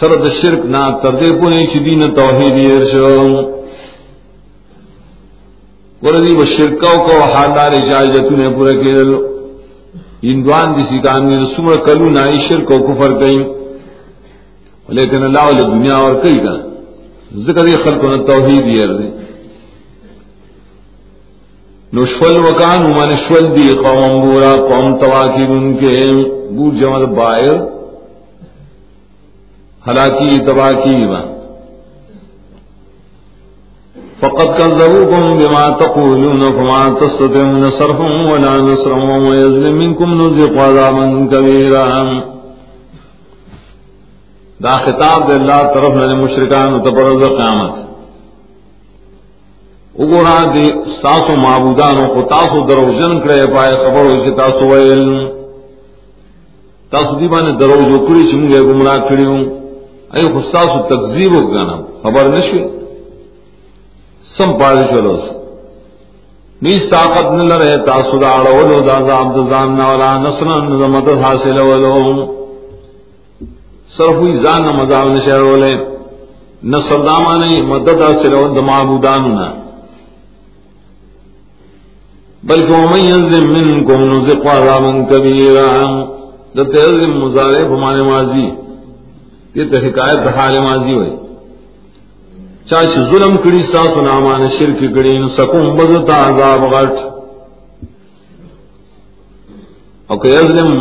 سرد 0.00 0.28
شرک 0.42 0.66
نا 0.66 0.90
تردے 0.90 1.40
پونے 1.40 1.64
چی 1.64 1.78
دین 1.78 2.14
توحید 2.14 2.70
ارشو۔ 2.70 3.53
وردی 6.04 6.34
با 6.36 6.44
شرکاو 6.44 6.96
کو 7.06 7.18
حالدار 7.34 7.72
شاہجتو 7.88 8.36
نے 8.36 8.48
پورا 8.56 8.72
کی 8.72 8.92
دلو 8.92 9.20
ہندوان 10.22 10.74
دی 10.76 10.82
سکانی 10.82 11.36
رسول 11.36 11.76
کلو 11.86 12.10
نائی 12.10 12.40
شرک 12.48 12.70
و 12.70 12.78
کفر 12.86 13.18
کئی 13.20 13.38
لیکن 14.96 15.22
اللہ 15.22 15.50
علیہ 15.50 15.66
دنیا 15.66 15.96
اور 15.96 16.14
کئی 16.22 16.38
کئی 16.38 17.42
ذکر 17.46 17.66
یہ 17.66 17.76
خلق 17.84 18.04
نے 18.04 18.24
توحید 18.26 18.66
یہ 18.66 18.96
دے 18.98 19.08
نشفل 21.92 22.38
وکان 22.38 22.84
من 22.90 23.14
شول 23.28 23.44
دی 23.56 23.68
قوم 23.82 24.20
بورا، 24.20 24.54
قوم 24.68 24.96
تواکید 24.98 25.50
ان 25.50 25.76
کے۔ 25.76 25.94
بو 26.56 26.70
جمل 26.70 27.04
بائر 27.06 27.56
ہلاکی 29.86 30.38
تباکی 30.46 30.96
فقط 34.24 34.58
كذبوكم 34.58 35.38
بما 35.38 35.70
تقولون 35.70 36.42
فما 36.52 36.82
تستطيعون 37.00 37.70
صرفا 37.70 38.10
ولا 38.32 38.52
نصرا 38.60 38.94
وما 38.94 39.34
يظلم 39.34 39.78
منكم 39.78 40.14
نذق 40.20 40.58
عذابا 40.58 41.28
كبيرا. 41.32 41.88
دا 44.64 44.74
خطاب 44.84 45.28
دے 45.28 45.34
اللہ 45.34 45.62
طرف 45.74 45.96
نے 45.96 46.14
مشرکان 46.22 46.82
تبرز 46.82 47.22
قیامت. 47.38 47.74
اگورا 50.02 50.38
دی 50.54 50.64
ساسو 51.02 51.34
معبودانو 51.40 52.04
کو 52.14 52.22
تاسو 52.28 52.60
درو 52.68 52.86
جن 52.98 53.20
کرے 53.24 53.46
پائے 53.54 53.74
خبر 53.84 54.04
ہوئی 54.10 54.30
تاسو 54.36 54.68
ویل. 54.68 55.04
تاسو 56.90 57.18
دی 57.18 57.28
بانے 57.28 57.52
درو 57.60 57.76
جو 57.90 57.98
کری 58.06 58.26
چمگے 58.30 58.60
گمراہ 58.68 58.98
کری 59.08 59.24
ہوں 59.24 59.44
ای 60.14 60.24
خستاسو 60.34 60.78
تکذیب 60.88 61.32
ہو 61.34 61.42
گانا. 61.52 61.76
خبر 62.02 62.28
نشوی. 62.36 62.62
سم 64.36 64.52
پاڑی 64.58 64.84
چلو 64.90 65.16
نیس 66.62 66.82
طاقت 66.90 67.26
نہ 67.32 67.42
لرے، 67.50 67.76
تاسو 67.86 68.18
دا 68.18 68.28
اڑولو 68.38 68.78
دا 68.86 68.96
عبد 69.20 69.36
زان 69.50 69.80
ولا 69.80 70.10
نصرن 70.18 70.90
مدد 70.94 71.18
حاصل 71.24 71.58
ولو 71.68 71.96
صرف 73.96 74.14
ہوئی 74.20 74.32
زان 74.44 74.64
نہ 74.66 74.72
مزاو 74.78 75.08
نہ 75.08 75.20
شہر 75.24 75.42
والے 75.50 75.74
نہ 76.70 76.76
سرداما 76.88 77.36
نہیں 77.36 77.66
مدد 77.72 78.02
حاصل 78.02 78.34
ہو 78.34 78.46
دما 78.54 78.78
بودان 78.88 79.24
بلکہ 82.48 82.72
ومن 82.72 83.00
يظلم 83.00 83.46
منكم 83.52 84.04
نذق 84.04 84.46
عذابا 84.46 84.92
كبيرا 85.10 85.68
لتظلم 86.54 87.12
مضارع 87.24 87.62
بمعنى 87.68 88.02
ماضی، 88.02 88.48
یہ 89.54 89.64
تو 89.70 89.76
حکایت 89.86 90.26
حال 90.36 90.58
ماضی 90.58 90.92
ہوئی۔ 90.92 91.12
چاچ 92.70 92.94
ظلم 93.10 93.36
کڑی 93.44 93.62
ساتھ 93.62 93.96
نامان 94.04 94.46
شرک 94.58 94.80
کڑی 94.94 95.14
سکم 95.36 95.74
بدتا 95.76 96.16
عذاب 96.26 96.62
غٹ 96.74 96.98
اور 100.10 100.18
کہ 100.22 100.28
یظلم 100.28 100.72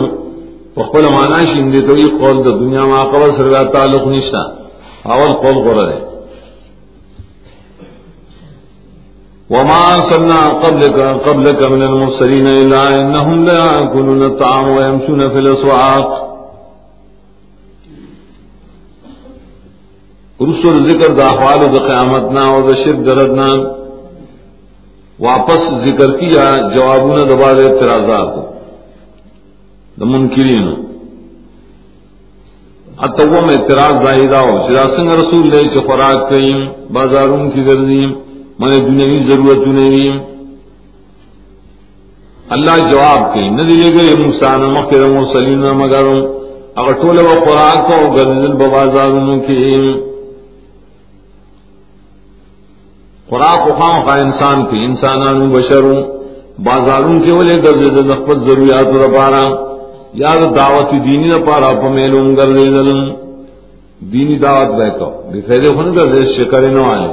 وقبل 0.77 1.05
مانا 1.13 1.43
شندے 1.53 1.81
تو 1.87 1.97
یہ 1.97 2.17
قول 2.19 2.43
دا 2.45 2.57
دنیا 2.59 2.85
میں 2.85 3.03
قبل 3.11 3.35
سر 3.37 3.51
تعلق 3.73 4.07
نشتا 4.07 4.43
اول 5.13 5.33
قول 5.43 5.63
قول 5.63 5.79
ہے 5.89 6.01
وما 9.49 9.77
ارسلنا 9.93 10.37
قبلك 10.49 10.99
قبلك 11.25 11.63
من 11.63 11.81
المرسلين 11.83 12.47
الا 12.47 12.79
انهم 12.99 13.45
لا 13.45 13.65
ياكلون 13.65 14.23
الطعام 14.23 14.67
ويمشون 14.67 15.29
في 15.29 15.37
الاسواق 15.37 16.32
رسول 20.41 20.89
ذکر 20.89 21.13
دا 21.13 21.25
احوال 21.25 21.59
دا 21.73 21.79
قیامتنا 21.87 22.41
اور 22.41 22.61
دا 22.61 22.73
شرک 22.73 22.99
دردنا 23.05 23.47
واپس 25.19 25.61
ذکر 25.83 26.17
کیا 26.17 26.45
جوابوں 26.75 27.17
دبا 27.17 27.51
دے 27.53 27.63
اعتراضات. 27.67 28.35
دا 29.99 30.05
منکرین. 30.05 30.67
اتو 32.97 33.25
میں 33.29 33.57
اعتراض 33.57 33.93
ظاہرہ 34.05 34.41
ہو 34.47 34.57
شرا 34.67 34.85
سنگ 34.95 35.09
رسول 35.11 35.49
لے 35.49 35.61
چھ 35.63 35.85
خوراک 35.85 36.29
کئیم 36.29 36.59
بازاروں 36.93 37.49
کی 37.51 37.65
گردیم 37.65 38.11
من 38.59 38.71
دنیاوی 38.71 39.17
ضرورت 39.27 39.67
نہیں 39.67 40.19
اللہ 42.49 42.77
جواب 42.91 43.33
کئی 43.33 43.49
نہ 43.49 43.61
دلے 43.61 43.89
گئے 43.95 44.15
موسیٰ 44.23 44.57
نہ 44.57 44.67
مخیر 44.77 45.05
مرسلین 45.09 45.59
نہ 45.59 45.71
مگر 45.73 46.07
اگر 46.75 46.93
ٹولے 47.01 47.21
و 47.21 47.39
خوراک 47.45 47.77
کو 47.87 48.11
گردن 48.15 48.57
بازاروں 48.57 49.39
کی۔ 49.39 50.12
خوراک 53.33 53.67
و 53.67 53.71
خام 53.79 54.05
کا 54.05 54.13
انسان 54.13 54.65
کی 54.65 54.79
انسانان 54.85 55.49
بشروں، 55.49 56.01
بازاروں 56.65 57.19
کے 57.19 57.31
ولے 57.33 57.55
گردن 57.63 58.07
نخبت 58.07 58.37
ضروریات 58.37 58.87
ربارا 59.03 59.43
یا 60.13 60.33
دعوت 60.55 60.91
دینی 61.05 61.27
نہ 61.27 61.39
پارا 61.45 61.71
پمیلوں 61.81 62.35
گر 62.37 62.51
دے 62.57 62.65
دلم 62.65 63.01
دینی 64.11 64.37
دعوت 64.39 64.69
بہ 64.77 64.89
کو 64.99 65.09
بے 65.31 65.41
فائدے 65.41 65.69
ہن 65.69 65.93
کر 65.95 66.05
دے 66.13 66.23
شکر 66.35 66.61
نہ 66.61 66.85
آئے 66.85 67.09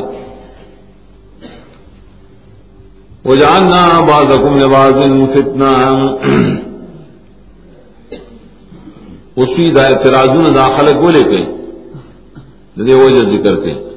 وہ 3.24 3.34
جاننا 3.34 3.82
بعضکم 4.08 4.54
لبعض 4.56 4.98
فتنہ۔ 5.34 5.72
اسی 9.36 9.72
دا 9.72 9.86
اعتراضون 9.86 10.46
داخل 10.54 10.86
کو 11.00 11.10
لے 11.10 11.22
کے، 11.22 11.44
دے 12.86 12.94
وجہ 12.94 13.30
ذکر 13.36 13.56
کے۔ 13.56 13.89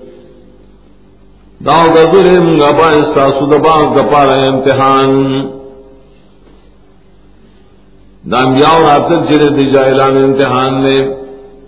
داؤ 1.65 1.87
گزر 1.87 2.39
منگا 2.39 2.71
با 2.71 2.89
استاسو 2.89 3.45
دبا 3.45 3.75
گپا 3.95 4.25
رہے 4.25 4.47
امتحان. 4.47 5.11
دام 8.31 8.53
بیاو 8.53 8.81
راتر 8.83 9.31
چرے 9.31 9.49
دی 9.49 9.65
جاہلان 9.65 10.17
امتحان 10.23 10.83
نے 10.83 10.97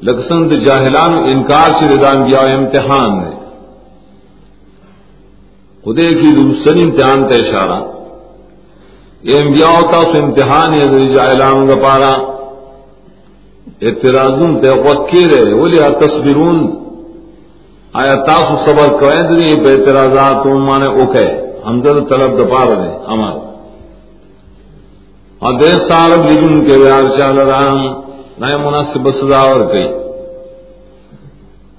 لکسن 0.02 0.52
دی 0.52 0.58
جاہلان 0.58 1.14
انکار 1.14 1.70
چرے 1.80 1.98
دام 1.98 2.24
بیاو 2.24 2.46
امتحان 2.58 3.18
نے۔ 3.18 3.32
خدے 5.86 6.10
کی 6.10 6.36
دوسری 6.36 6.82
امتحان 6.82 7.28
تے 7.28 7.34
اشارہ۔ 7.34 7.80
یہ 9.24 9.36
انبیاء 9.36 9.82
تا 9.92 10.02
سو 10.02 10.18
امتحان 10.24 10.74
ہے 10.74 10.88
دی 10.88 11.08
جاہلان 11.08 11.68
گپارا 11.68 12.14
اعتراضون 13.82 14.62
تے 14.62 14.70
وقیر 14.70 15.38
ہے 15.38 15.54
ولی 15.54 15.78
تصبرون 15.78 16.85
آیا 18.00 18.16
تاسو 18.16 18.56
صبر 18.66 18.88
کوئے؟ 19.00 19.22
دی 19.28 19.62
بے 19.62 19.72
اعتراضات 19.74 20.46
مانے 20.46 20.86
اوکے۔ 20.86 21.28
حمزہ 21.68 21.90
طلب 22.10 22.32
دپار 22.40 22.68
دے 22.68 22.90
ہمارا 23.08 23.44
اور 25.44 25.54
دے 25.60 25.72
سال 25.88 26.12
لجن 26.12 26.66
کے 26.66 26.78
بیار 26.84 27.18
چال 27.18 27.38
رام 27.40 27.80
نئے 28.40 28.58
مناسب 28.58 29.10
سزا 29.10 29.40
اور 29.52 29.62
کئی۔ 29.72 29.88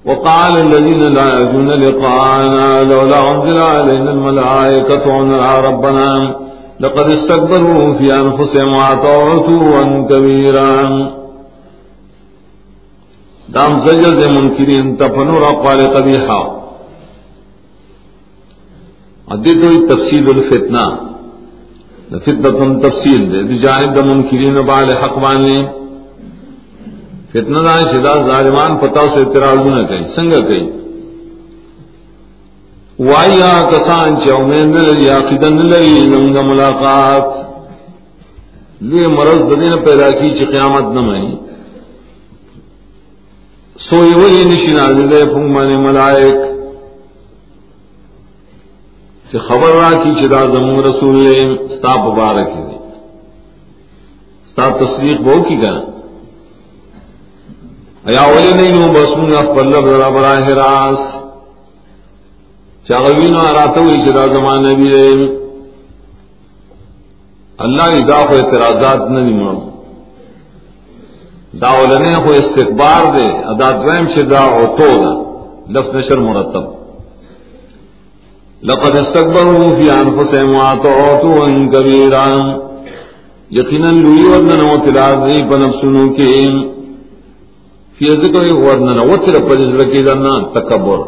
وقال 0.09 0.53
الذين 0.57 1.01
لا 1.13 1.27
يرجون 1.39 1.69
لقاءنا 1.83 2.67
لولا 2.89 3.19
انزل 3.31 3.57
علينا 3.57 4.11
الملائكة 4.11 5.03
ونرى 5.15 5.53
ربنا 5.67 6.09
لقد 6.79 7.07
استكبروا 7.17 7.93
في 7.97 8.07
انفسهم 8.11 8.69
وعطوا 8.77 9.21
عتوا 9.31 9.83
كبيرا 10.09 10.71
دام 13.53 13.71
زجر 13.85 14.13
دے 14.19 14.27
منکرین 14.31 14.95
تفنور 14.95 15.41
اقوال 15.49 15.81
قبیحا 15.93 16.39
ادیت 19.33 19.63
ہوئی 19.63 19.79
تفصیل 19.87 20.27
الفتنہ. 20.29 20.85
فتنہ 22.25 22.79
تفصیل 22.87 23.21
دے. 23.31 23.57
جانب 23.63 23.95
دا 23.95 24.03
منکرین 24.05 24.55
بال 24.67 24.89
حق 24.97 25.17
وان 25.23 25.23
وانی 25.23 25.57
فتنہ 27.31 27.59
دا 27.67 27.79
شدا 27.91 28.13
ظالمان 28.27 28.77
پتا 28.81 29.01
سے 29.13 29.19
اعتراض 29.23 29.65
نہ 29.67 29.81
کہیں 29.87 30.07
سنگ 30.15 30.31
کہیں. 30.47 30.67
وایا 32.99 33.53
کسان 33.71 34.15
چومین 34.25 34.75
یا 35.01 35.17
قدن 35.29 35.65
لئی 35.71 35.97
نمگ 36.13 36.37
ملاقات. 36.45 37.27
لیے 38.81 39.07
مرض 39.07 39.41
دین 39.49 39.73
پیدا 39.85 40.09
کی 40.19 40.35
چی 40.37 40.45
قیامت 40.45 40.93
نہ 40.95 41.01
مئی 41.01 41.27
سوئی 43.79 44.13
ولی 44.13 44.43
نشنا 44.43 44.87
دے 45.09 45.23
پنگ 45.25 45.81
ملائک۔ 45.83 46.47
کہ 49.31 49.37
خبر 49.37 49.73
را 49.73 49.91
کی 49.93 50.13
چدا 50.15 50.41
زمون 50.45 50.83
رسول 50.83 51.17
ستا 51.69 51.95
مبارک 52.03 52.49
دی 52.57 52.77
ستا 54.49 54.67
تصدیق 54.79 55.21
بہو 55.21 55.43
کی 55.43 55.57
گنا 55.61 55.81
ایا 58.05 58.23
ولی 58.27 58.51
نہیں 58.51 58.81
ہوں 58.81 58.93
بس 58.93 59.17
من 59.17 59.23
منگا 59.23 59.41
پلب 59.53 59.89
ذرا 59.89 60.09
براہ 60.09 60.49
راس 60.59 60.99
چاغوین 62.87 63.35
و 63.35 63.39
آراتو 63.39 63.83
ہوئی 63.83 64.01
چدا 64.05 64.25
زمان 64.33 64.63
نبی 64.63 64.89
دے 64.91 65.07
اللہ 67.59 67.93
کی 67.93 68.03
دا 68.03 68.25
خو 68.27 68.35
اعتراضات 68.35 69.09
نہیں 69.09 69.33
مرم 69.39 69.76
دا 71.53 71.71
ولنے 71.79 72.13
خو 72.23 72.31
استقبار 72.31 73.01
دے 73.17 73.27
ادا 73.51 73.69
دویم 73.71 74.05
شدا 74.15 74.39
او 74.39 74.75
تو 74.77 74.91
دا 75.03 75.13
لفظ 75.73 75.95
نشر 75.95 76.19
مرتب. 76.19 76.63
لقد 78.63 78.95
استكبروا 78.95 79.67
في 79.77 79.91
انفسهم 79.91 80.53
واتوا 80.55 81.43
ان 81.47 81.69
كبيرا. 81.69 82.25
یقینا 83.51 83.91
لوی 83.91 84.23
ورنن 84.23 84.61
و 84.61 84.77
تلازی 84.85 85.41
بنفسنو 85.49 86.13
کے 86.13 86.31
فی 87.97 88.07
ذکر 88.23 88.53
ورنن 88.53 88.99
و 88.99 89.15
تر 89.25 89.39
پجز 89.49 89.75
لکی 89.75 90.01
دنا 90.03 90.33
تکبر. 90.53 90.99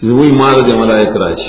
چیز 0.00 0.10
وہی 0.10 0.32
مار 0.32 0.60
دے 0.66 0.76
ملائک 0.76 1.16
راش 1.16 1.48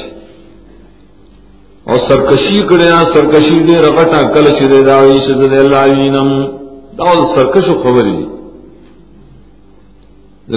اور 1.84 1.98
سرکشی 2.08 2.62
کڑیا 2.70 3.04
سرکشی 3.14 3.60
دے 3.64 3.76
رغٹا 3.82 4.22
کلش 4.34 4.60
دے 4.72 4.84
داوی 4.84 5.20
شد 5.26 5.42
دے 5.52 5.58
اللہ 5.58 5.84
عینم 5.96 6.59
داول 7.00 7.26
سرکش 7.36 7.68
خبری 7.84 8.16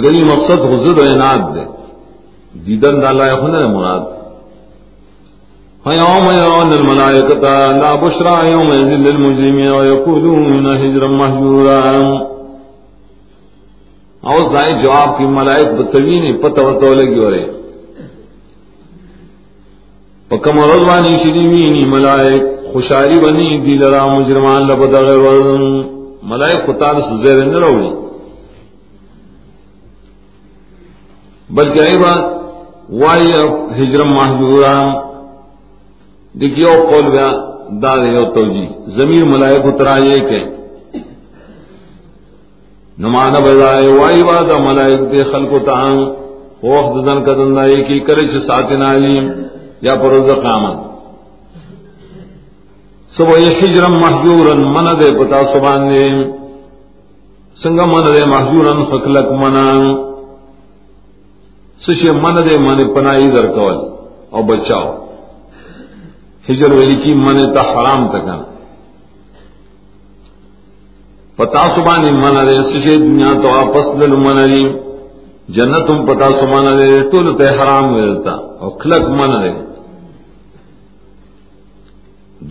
دی 0.01 0.23
مقصد 0.23 0.59
حضر 0.73 0.99
و 0.99 1.03
عناد 1.13 1.43
دے 1.55 1.65
دیدن 2.65 3.01
دا 3.01 3.07
اللہ 3.09 3.35
خونه 3.39 3.67
مراد. 3.67 4.03
فيوم 5.83 6.25
يرون 6.31 6.73
الملائكة 6.73 7.71
لا 7.71 7.95
بشرى، 7.95 8.51
يوم 8.51 8.69
يزل 8.73 9.07
المجرمين 9.07 9.71
ويقولون 9.71 10.65
هجرا 10.67 11.07
مهجورا 11.07 11.79
او 14.31 14.37
زائد 14.51 14.77
جواب 14.83 15.17
کی 15.17 15.25
ملائک 15.25 15.71
بتوی 15.71 16.19
بتوین 16.19 16.37
پتہ 16.41 16.61
وتو 16.61 16.93
لگی 16.93 17.19
اورے 17.19 17.43
پکم 20.29 20.59
روزوانی 20.59 21.17
شریوینی 21.23 21.83
ملائک 21.85 22.43
خوشاری 22.73 23.19
بنی 23.19 23.49
دی 23.65 23.75
لرا 23.81 24.05
مجرمان 24.13 24.67
لبدا 24.67 25.01
غیر 25.07 25.23
ملائک 26.23 26.65
خطان 26.67 27.01
سزیر 27.01 27.45
نہ 27.45 27.57
روڑی۔ 27.57 27.89
بلکہ 31.49 31.79
ای 31.81 31.97
بات، 31.97 32.23
وائی 32.91 33.31
ہجرم 33.77 34.11
محجورا 34.11 34.73
دیکھیو 36.35 36.71
قول 36.89 37.05
گیا 37.11 37.29
دا 37.81 37.95
دیو 37.95 38.23
توجی 38.25 38.65
زمیر 38.95 39.23
ملائک 39.25 39.65
اترا 39.65 39.95
یہ 39.97 40.17
کہ 40.29 40.41
نمانا 42.97 43.39
بجائے 43.39 43.87
وائی 43.89 44.21
وادا 44.21 44.57
ملائک 44.63 45.01
دے 45.11 45.23
خلق 45.23 45.51
تان 45.65 45.97
وقت 46.63 46.95
دن 47.07 47.23
کا 47.25 47.33
دندہ 47.33 47.65
یہ 47.65 47.83
کی 47.83 47.99
کرے 47.99 48.27
چھ 48.27 48.45
ساتن 48.45 48.81
علیم 48.85 49.31
یا 49.81 49.95
پروز 49.95 50.29
قامت 50.43 50.92
سب 53.17 53.29
یہ 53.29 53.55
ہجرم 53.61 53.93
محجورا 53.93 54.53
من 54.53 54.85
دے 54.99 55.11
پتا 55.19 55.43
سبان 55.53 55.89
دے۔ 55.89 56.05
سنگا 57.63 57.85
من 57.85 58.13
دے 58.13 58.25
محجورا 58.27 58.71
خکلک 58.83 59.31
منان 59.31 59.83
سشی 61.87 62.09
من 62.11 62.35
دے 62.35 62.57
من 62.57 62.93
پناہی 62.93 63.31
در 63.31 63.47
کول۔ 63.47 63.77
او 64.29 64.43
بچاؤ۔ 64.43 65.05
ہجر 66.49 66.71
ویلی 66.71 66.95
کی 66.95 67.13
من 67.13 67.53
تا 67.53 67.61
حرام 67.61 68.07
تکا 68.07 68.37
پتا 71.37 71.63
سبانی 71.75 72.11
من 72.11 72.35
دے 72.47 72.61
سشی 72.61 72.95
دنیا 72.97 73.33
تو 73.41 73.49
آپس 73.59 74.01
دل 74.01 74.15
من 74.15 74.37
دے 74.37 74.63
جنتم 75.49 76.05
پتا 76.05 76.29
سبان 76.29 76.65
دے 76.79 77.09
طول 77.11 77.37
تے 77.37 77.43
حرام 77.43 77.93
ویلتا۔ 77.93 78.31
او 78.31 78.69
کلک 78.69 79.09
من 79.09 79.31
دے۔ 79.43 79.72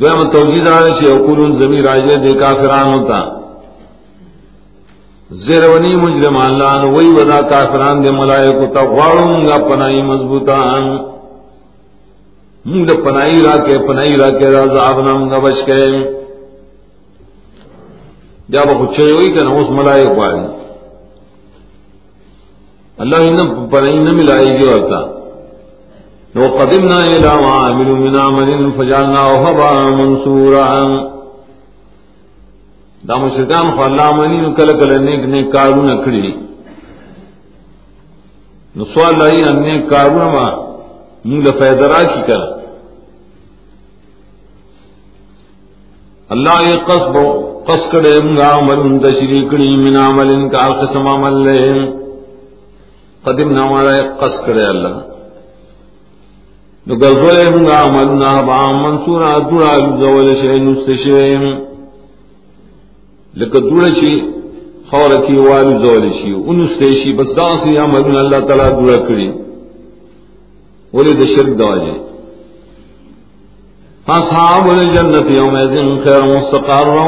دویم 0.00 0.22
توجید 0.32 0.66
آرے 0.68 0.92
شی 0.98 1.06
اقولون 1.12 1.56
زمین 1.58 1.84
راجے 1.84 2.16
دے 2.24 2.32
کافران 2.40 2.92
ہوتا 2.92 3.18
زیرونی 5.46 5.94
مجرم 5.96 6.36
اللہ 6.36 6.84
وہی 6.94 7.10
ودا 7.12 7.40
کافران 7.48 8.04
دے 8.04 8.10
ملائکو 8.10 8.66
تا 8.74 8.82
غاروں 8.96 9.46
گا 9.46 9.56
پنائی 9.68 10.02
مضبوطان. 10.02 10.84
منگ 12.64 12.86
دا 12.86 12.94
پنائی 13.04 13.42
را 13.42 13.56
کے 13.66 13.78
پنائی 13.86 14.16
را 14.16 14.28
کے 14.30 14.50
راز 14.50 14.76
آبنا 14.80 15.14
منگا 15.14 15.38
بچ 15.44 15.64
کے 15.66 15.78
جب 18.48 18.68
کچھ 18.80 19.00
ہوئی 19.00 19.32
کہ 19.34 19.40
اس 19.52 19.70
ملائک 19.70 20.18
والی 20.18 20.46
اللہ 22.98 23.28
انہوں 23.28 23.66
پنائی 23.70 23.98
نہ 23.98 24.12
ملائے 24.16 24.46
گی 24.58 24.66
ہوتا 24.68 25.00
لو 26.34 26.44
قدمنا 26.58 26.98
الى 27.00 27.32
ما 27.44 27.54
عملوا 27.64 27.96
من 28.04 28.14
عمل 28.16 28.72
فجعلناه 28.76 29.30
هباء 29.44 29.74
منصورا 30.00 30.68
دا 33.08 33.16
مشرکان 33.24 33.70
خو 33.76 33.82
الله 33.88 34.08
منی 34.18 34.40
نو 34.40 34.54
کله 34.58 34.72
کله 34.80 34.98
نیک 35.08 35.22
نیک 35.34 35.52
کارونه 35.52 35.94
کړی 36.04 36.34
نو 38.76 38.84
سوال 38.94 39.18
لای 39.18 39.44
ان 39.48 39.62
نیک 39.62 39.88
کارونه 39.90 40.26
ما 40.34 40.48
موږ 41.28 41.40
له 41.46 41.52
فائدہ 41.58 41.84
را 41.94 42.02
کی 42.12 42.20
کړ 42.28 42.42
الله 46.34 46.58
یې 46.68 46.76
قصب 46.88 47.14
قص 47.68 47.82
کړه 47.92 48.12
موږ 48.26 48.38
عمل 48.50 48.98
د 49.04 49.06
شریکړي 49.18 49.70
من 49.86 49.96
عملن 50.08 50.48
کا 50.52 50.68
قسم 50.82 51.08
عمل 51.14 51.34
له 51.46 51.88
قدم 53.26 53.48
نو 53.58 53.66
قص 54.20 54.36
کړه 54.46 54.64
الله. 54.74 55.11
نو 56.86 56.92
ګرځولې 57.02 57.46
موږ 57.54 57.68
عمل 57.82 58.08
نه 58.22 58.30
با 58.46 58.60
منصور 58.84 59.22
ادرا 59.22 59.72
ذول 60.02 60.28
شي 60.40 60.54
نو 60.64 60.72
ستشه 60.82 61.18
لکه 63.40 63.58
دوړه 63.60 63.90
چې 63.98 64.10
خور 64.90 65.12
کی 65.26 65.36
والو 65.48 65.74
زول 65.84 66.04
شي 66.18 66.32
ان 66.48 66.58
استیشی 66.62 67.12
بس 67.18 67.28
داسی 67.36 67.76
عمل 67.84 68.16
اللہ 68.22 68.40
تعالی 68.48 68.66
دعا 68.78 68.96
کړی 69.08 69.28
ولې 70.94 71.12
د 71.20 71.22
شرک 71.34 71.52
دواجه 71.60 71.94
اصحاب 74.08 74.64
الجنة 74.70 75.28
يومئذ 75.40 75.74
خير 76.04 76.22
مستقرا 76.36 77.06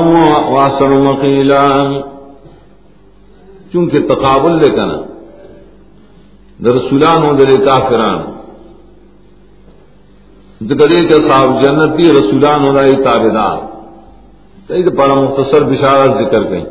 واحسن 0.53 0.93
مقيلا 1.09 1.65
چونکہ 3.73 3.99
تقابل 4.09 4.59
لے 4.63 4.71
کنا 4.77 4.99
در 6.65 6.73
رسولان 6.75 7.25
ہو 7.27 7.33
در 7.39 7.51
کافران 7.65 8.21
ذکر 10.63 10.93
کہ 11.09 11.21
صاحب 11.29 11.63
جنتی 11.63 12.11
رسولان 12.13 12.65
ہو 12.65 12.73
رہا 12.75 13.03
تابے 13.05 13.31
دار 13.35 13.59
ایک 14.69 14.87
بڑا 14.97 15.15
مختصر 15.15 15.63
بشارت 15.71 16.19
ذکر 16.19 16.51
گئی 16.51 16.65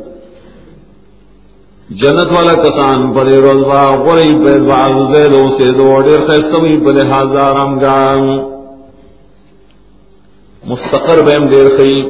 جنت 1.90 2.32
والا 2.32 2.54
کسان 2.62 3.10
بڑے 3.12 3.36
روزبا 3.36 3.82
غری 4.04 4.32
پیدوا 4.44 4.86
زیدو 5.12 5.42
سے 5.58 5.70
دو 5.78 6.00
ڈیر 6.02 6.26
خیستوی 6.26 6.76
بلے 6.84 7.02
ہزار 7.10 7.56
امگان 7.60 8.22
مستقر 10.62 11.22
بیم 11.24 11.46
دیر 11.48 11.68
خی 11.76 12.00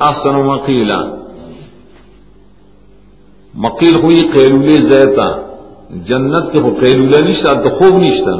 احسن 0.00 0.40
مقیلا 0.46 0.98
مقیل 3.54 3.94
ہوئی 4.02 4.20
قیلول 4.32 4.82
زیتا 4.88 5.30
جنت 6.08 6.52
کے 6.52 6.60
قیلول 6.80 7.26
نشتا 7.28 7.52
تو 7.62 7.70
خوب 7.78 7.98
نشتا 8.02 8.36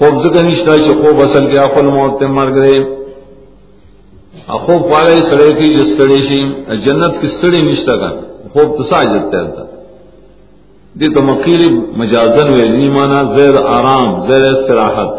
خوب 0.00 0.14
زکر 0.22 0.44
نشتا 0.44 0.78
چھ 0.78 0.90
خوب 1.02 1.20
اصل 1.20 1.46
کیا 1.50 1.64
خل 1.74 1.86
موت 1.86 2.22
مر 2.22 2.50
گئے 2.54 2.78
خوب 4.64 4.80
پالے 4.90 5.20
سڑے 5.30 5.52
کی 5.52 5.74
جس 5.74 5.96
سڑے 5.96 6.18
شی۔ 6.28 6.40
جنت 6.84 7.20
کی 7.20 7.26
سڑی 7.26 7.60
نشتا 7.62 7.96
کا 7.96 8.10
خوب 8.52 8.76
تو 8.76 8.82
ساجت 8.82 9.30
تیرتا 9.32 9.64
دی 11.00 11.08
تو 11.14 11.22
مقیل 11.22 11.62
مجازن 11.96 12.52
ویلی 12.52 12.76
نیمانا 12.76 13.22
زیر 13.36 13.56
آرام، 13.66 14.08
زیر 14.26 14.44
استراحت۔ 14.44 15.12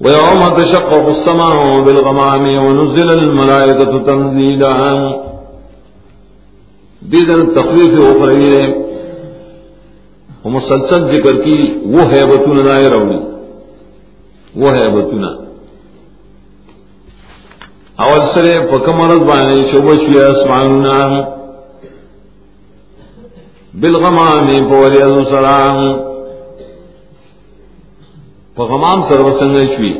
ويوم 0.00 0.42
تشقق 0.56 1.06
السماء 1.14 1.82
بالغمام 1.82 2.44
ونزل 2.64 3.10
الملائكة 3.10 3.92
تنزيلا 4.06 4.72
دیدن 7.12 7.46
تخویف 7.46 7.94
اخروی 8.00 8.56
ہے 10.44 10.50
مسلسل 10.50 11.00
ذکر 11.00 11.42
کی، 11.44 11.82
وہ 11.84 12.10
ہے 12.10 12.26
بتون 12.26 12.66
دائر 12.66 12.90
روڑی 12.90 13.18
وہ 14.56 14.70
ہے 14.70 14.88
بتنا 14.90 15.44
اول 18.04 18.20
سرے 18.34 18.60
پکمرد 18.60 19.18
بانے 19.18 19.56
شوبشوی 19.56 20.24
اسمانونا 20.24 21.20
بالغمام 23.80 24.68
پولی 24.68 25.02
السلام 25.02 26.04
غمام 28.58 29.02
سر 29.02 29.20
وسنگ 29.20 29.58
شوی۔ 29.76 29.92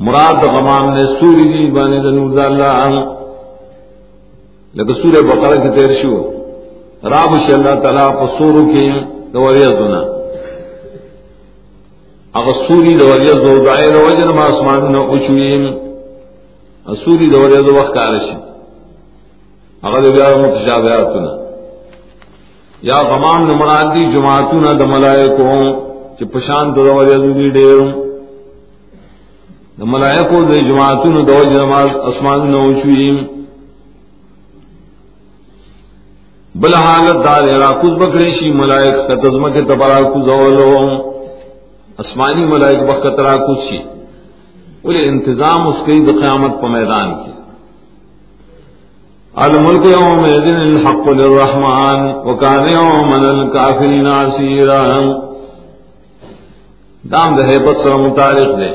مراد 0.00 0.44
غمام 0.44 0.94
نے 0.94 1.06
سوری 1.06 1.42
دی 1.42 1.70
بانے 1.70 2.00
دنور 2.00 2.30
دا 2.30 2.44
اللہ۔ 2.44 3.04
لکہ 4.74 4.92
سور 4.92 5.22
بقرہ 5.22 5.62
کی 5.62 5.80
تیر 5.80 5.94
شو۔ 5.94 6.39
راب 7.08 7.34
شی 7.46 7.52
اللہ 7.52 7.80
تعالیٰ 7.82 8.08
پا 8.18 8.26
سورو 8.38 8.62
کې 8.70 8.88
د 8.88 9.32
کی 9.32 9.32
دوریز 9.32 9.70
دونا 9.78 10.00
اگر 12.38 12.52
سوری 12.66 12.94
دوریز 12.98 13.38
دو 13.44 13.54
دائر 13.64 13.94
وجن 14.04 14.32
ما 14.38 14.44
اسمان 14.46 14.92
نا 14.92 15.00
اچویم 15.14 15.64
سوری 17.04 17.30
دوریز 17.30 17.64
دو 17.66 17.74
وقت 17.76 17.94
کارشی 17.94 18.36
اگر 19.82 20.00
دو 20.00 20.12
بیار 20.12 20.36
متشابہاتنا 20.42 21.32
یا 22.90 22.98
غمام 23.10 23.46
نے 23.46 23.54
مراد 23.62 23.96
دی 23.96 24.04
جماعتونا 24.12 24.72
دا 24.78 24.86
ملائکوں 24.94 25.58
چې 26.18 26.24
پشان 26.32 26.72
د 26.74 26.78
ورځې 26.78 27.16
دوی 27.24 27.50
ډېر 27.58 27.78
د 29.78 29.92
ملائکو 29.94 30.44
د 30.44 30.62
جماعتونو 30.68 31.22
د 31.22 31.30
وجه 31.40 31.58
نماز 31.64 31.88
اسمان 32.10 32.50
نو 32.50 32.62
شویم 32.82 33.18
بل 36.54 36.74
حالت 36.74 37.24
دار 37.24 37.44
را 37.58 37.70
کوز 37.80 37.92
بکړي 37.98 38.30
شي 38.38 38.52
ملائک 38.52 38.94
کتزمه 39.08 39.50
کې 39.50 39.68
تبارا 39.68 40.00
کو 40.12 40.20
زولو 40.20 40.70
اسمانی 41.98 42.46
ملائک 42.46 42.80
وخت 42.88 43.20
را 43.26 43.36
کوز 43.46 43.58
ولې 44.84 45.08
انتظام 45.08 45.68
اس 45.68 45.76
کې 45.86 46.06
د 46.06 46.18
قیامت 46.20 46.60
په 46.60 46.68
میدان 46.68 47.12
کې 47.14 47.30
الملک 49.44 49.86
یوم 49.86 50.26
یذن 50.26 50.60
الحق 50.60 51.08
للرحمن 51.08 52.00
وکانه 52.26 52.72
یوم 52.72 53.12
الکافرین 53.12 54.06
عسیرا۔ 54.06 54.82
دام 57.12 57.36
دے 57.36 57.58
بس 57.58 57.82
سر 57.82 57.96
متعلق 58.06 58.58
دے۔ 58.58 58.70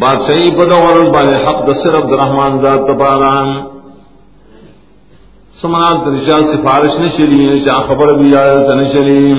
بادشاہی 0.00 0.50
پدا 0.56 0.76
ورز 0.84 1.34
حق 1.46 1.66
دا 1.66 1.72
صرف 1.82 2.10
دا 2.10 2.24
رحمان 2.24 2.62
ذات 2.62 2.88
تباران 2.88 3.71
سمنات 5.62 6.06
درشا 6.06 6.38
سفارش 6.52 6.98
نشری 7.00 7.60
چاہ 7.64 7.80
خبر 7.88 8.12
بھی 8.18 8.36
آیت 8.36 8.70
نشری 8.70 9.34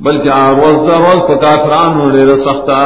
بلکہ 0.00 0.30
آروز 0.30 0.76
دا 0.88 0.98
روز 0.98 1.20
پا 1.28 1.34
کافران 1.34 2.00
ہو 2.00 2.08
لے 2.08 2.24
رسختا 2.26 2.78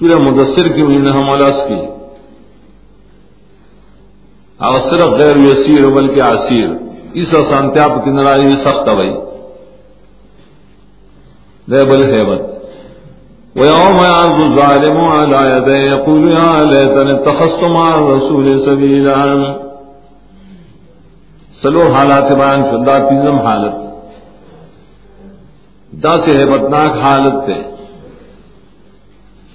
سورہ 0.00 0.18
مدثر 0.18 0.68
کی 0.68 0.82
ہوئی 0.82 0.98
نحم 0.98 1.30
علاس 1.30 1.64
کی. 1.68 1.80
اور 4.60 4.78
صرف 4.90 5.08
غیر 5.18 5.36
یسیر 5.36 5.88
بلکہ 5.88 6.22
عسیر. 6.22 6.68
اس 7.12 7.34
سانتیاب 7.48 8.04
کی 8.04 8.10
نرائی 8.10 8.56
سخت 8.56 8.88
ہوئی. 8.88 9.10
بل 11.68 12.02
حیبت. 12.04 12.59
ويوم 13.56 13.96
يعرض 13.96 14.40
الظالم 14.40 14.98
على 14.98 15.40
يديه 15.56 15.90
يقول 15.90 16.32
يا 16.32 16.64
ليتني 16.64 17.12
اتخذت 17.14 17.64
مع 17.64 17.88
الرسول 17.94 18.60
سبيلا. 18.60 19.54
سلو 21.62 21.82
حالات 21.94 22.30
بیان 22.40 22.60
شدہ 22.70 22.96
تیزم 23.08 23.38
حالت. 23.46 23.74
دا 26.02 26.12
سے 26.24 26.36
حیبتناک 26.36 26.92
حالت 26.96 27.46
تے. 27.46 27.58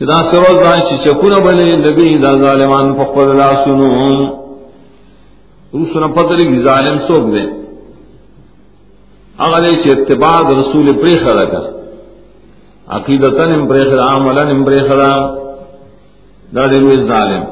دا 0.06 0.18
سے 0.32 0.38
روز 0.38 0.58
دان 0.64 0.80
چی 0.90 0.96
چکون 1.04 1.34
بلے 1.44 1.68
نبی 1.78 2.18
دا 2.24 2.34
ظالمان 2.44 2.94
فقر 2.96 3.34
لا 3.34 3.50
سنون 3.64 4.20
روسنا 5.74 6.08
پتر 6.08 6.38
کی 6.38 6.60
ظالم 6.64 7.00
سوک 7.08 7.34
دے. 7.34 7.46
اگر 9.46 9.72
چی 9.84 9.92
اتباع 9.92 10.38
رسول 10.60 10.94
پریخ 11.02 11.28
رکھا 11.40 11.62
عقیدتن 12.90 13.60
امبری 13.60 13.84
خرام 13.92 14.28
ولن 14.28 14.50
امبری 14.50 14.88
خرام 14.88 15.38
دا 16.56 16.68
دیوی 16.68 17.04
ظالم۔ 17.04 17.44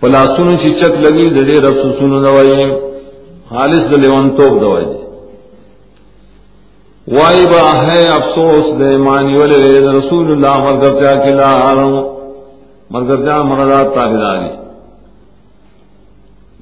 پلاسونو 0.00 0.56
چی 0.56 0.70
چک 0.74 0.94
لگی 1.04 1.26
دڑی 1.30 1.60
رب 1.60 1.74
سسونو 1.82 2.20
دوائی 2.22 2.70
خالص 3.48 3.84
د 3.88 3.90
دلیوان 3.90 4.30
توب 4.36 4.60
دوائی 4.60 4.86
وائی۔ 7.14 7.46
با 7.46 7.62
ہے 7.86 8.06
افسوس 8.08 8.66
دے 8.78 8.96
مانی 8.96 9.36
ولی 9.38 9.56
رید 9.64 9.86
رسول 9.86 10.30
اللہ 10.32 10.56
مرغب 10.58 10.82
مرگرتیا 10.82 11.14
کلا 11.24 11.50
آرم 11.70 11.94
مرگرتیا 12.90 13.42
مردات 13.42 13.94
تابداری 13.94 14.48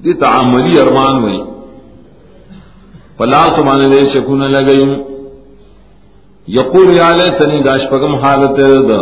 دی 0.04 0.12
تعاملی 0.14 0.80
ارمان 0.80 1.22
ہوئی۔ 1.22 1.40
پلاس 3.16 3.58
مانے 3.58 3.88
دے 3.88 4.00
شکون 4.12 4.40
لگئیم 4.52 4.92
یقول 6.48 6.96
یا 6.96 7.10
لیتنی 7.12 7.62
داش 7.62 7.86
پگم 7.90 8.14
حالت 8.14 8.56
دا. 8.88 9.00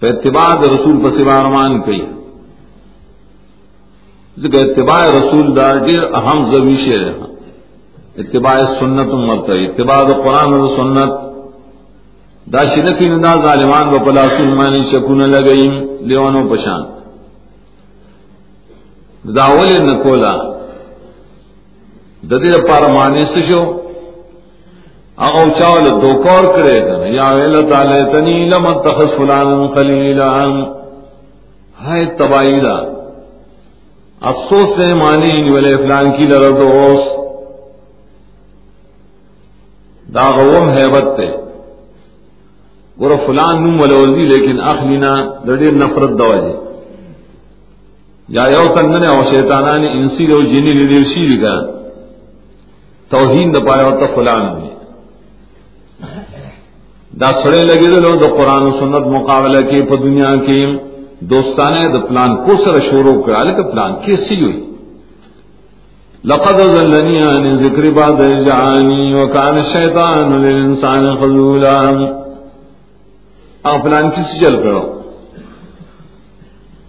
پہ 0.00 0.06
اتباع 0.06 0.54
دا 0.54 0.66
رسول 0.74 0.96
پس 1.04 1.20
بارمان 1.26 1.80
کئی 1.82 2.00
ذکر 4.42 4.60
اتباع 4.60 5.00
رسول 5.12 5.56
دا 5.56 5.70
دیر 5.86 6.02
اہم 6.14 6.50
زویش 6.50 6.88
ہے 6.88 7.04
اتباع 8.22 8.58
سنت 8.80 9.14
امت 9.14 9.50
اتباع 9.50 10.02
دا 10.08 10.14
قرآن 10.24 10.52
دا 10.62 10.68
سنت. 10.76 11.12
دا 12.52 12.64
شنفی 12.74 13.08
ندا 13.08 13.32
ظالمان 13.42 13.88
و 13.94 13.98
پلا 14.04 14.28
سلمانی 14.36 14.82
شکون 14.90 15.20
لگئیم 15.22 15.74
لیونو 16.08 16.48
پشان 16.48 16.82
دا 19.36 19.44
اولی 19.44 19.78
نکولا 19.86 20.34
دا 22.30 22.36
دیر 22.38 22.58
پارمانی 22.68 23.24
سشو 23.24 23.60
اغو 25.26 25.44
چاول 25.58 25.86
دو 26.02 26.12
کور 26.22 26.44
کرے 26.56 26.78
گا 26.86 27.06
یا 27.06 27.28
ویل 27.36 27.56
تعالی 27.70 28.02
تنی 28.12 28.38
لم 28.50 28.66
اتخذ 28.66 29.16
فلان 29.16 29.66
خلیلا 29.74 30.30
ہے 31.86 32.04
تباہی 32.18 32.60
دا. 32.60 32.76
افسوس 34.30 34.68
سے 34.76 34.94
مانی 34.94 35.34
ویلے 35.54 35.74
فلان 35.76 36.10
کی 36.16 36.24
لر 36.30 36.50
دوست. 36.60 37.16
دا 40.14 40.28
غوم 40.36 40.68
حیبت 40.76 41.16
تے. 41.16 41.28
ګور 43.00 43.16
فلان 43.26 43.62
نوم 43.62 43.80
ولوزی 43.80 44.24
لیکن 44.26 44.60
اخلینا 44.60 45.12
د 45.46 45.48
ډېر 45.60 45.72
نفرت 45.82 46.18
دواجه 46.18 46.56
یا 48.36 48.44
یو 48.56 48.66
تنه 48.74 49.08
او 49.08 49.24
شیطانان 49.24 49.84
انسی 49.84 50.32
او 50.32 50.40
جنی 50.42 50.72
لري 50.80 51.04
شي 51.04 51.26
لګا 51.32 51.56
توهین 53.10 53.52
د 53.52 53.58
پاره 53.66 53.84
او 53.84 53.92
ته 54.00 54.06
فلان 54.14 54.42
دی 54.56 54.67
دا 57.20 57.32
سره 57.42 57.64
لګیدل 57.64 58.04
د 58.18 58.26
قران 58.38 58.62
او 58.62 58.72
سنت 58.80 59.06
مقابله 59.16 59.62
کې 59.62 59.88
په 59.90 59.96
دنیا 59.96 60.32
کې 60.46 60.78
دوستانه 61.30 61.88
د 61.94 61.98
پلان 62.08 62.36
کو 62.44 62.56
سره 62.64 62.78
شروع 62.78 63.16
کړه 63.24 63.40
لکه 63.48 63.62
پلان 63.72 63.92
کې 64.04 64.16
سی 64.16 64.36
وي 64.44 64.68
لقد 66.24 66.56
ظلني 66.56 67.18
عن 67.22 67.56
ذکر 67.56 67.90
بعد 67.90 68.20
جعانی 68.46 69.14
وكان 69.14 69.56
الشیطان 69.58 70.40
للانسان 70.42 71.14
خذولا. 71.20 71.78
پلان 73.84 74.10
کی 74.10 74.22
سی 74.30 74.38
چل 74.40 74.56
کرو؟ 74.62 74.82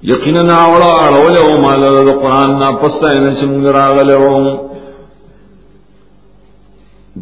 یقینا 0.01 0.55
اوڑا 0.63 0.91
اڑولے 1.05 1.39
او 1.39 1.61
مال 1.61 1.82
د 2.07 2.21
قران 2.21 2.59
نا 2.59 2.71
پستا 2.71 3.07
ان 3.07 3.36
چنگ 3.39 3.65
راغلے 3.65 4.15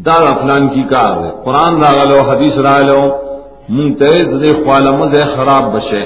او 0.06 0.46
دا 0.48 0.58
کی 0.74 0.82
کار 0.90 1.12
ہے 1.24 1.30
قران 1.44 1.82
راغلے 1.82 2.18
او 2.18 2.30
حدیث 2.30 2.58
راغلے 2.68 2.96
مون 3.74 3.94
ته 4.00 4.10
دې 4.42 4.52
خپل 4.58 4.84
مزه 4.98 5.24
خراب 5.36 5.64
بشه 5.74 6.04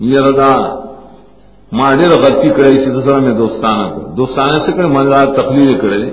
یردا 0.00 0.52
ما 1.72 1.88
ډېر 1.98 2.12
غلطي 2.22 2.50
کړې 2.56 2.74
چې 2.82 3.00
سره 3.06 3.20
مې 3.24 3.32
دوستانه 3.42 3.86
کو 3.94 4.00
دوستانه 4.16 4.58
سے 4.64 4.72
کړه 4.72 4.88
مزه 4.96 5.20
تقلید 5.38 5.80
کړې 5.82 6.10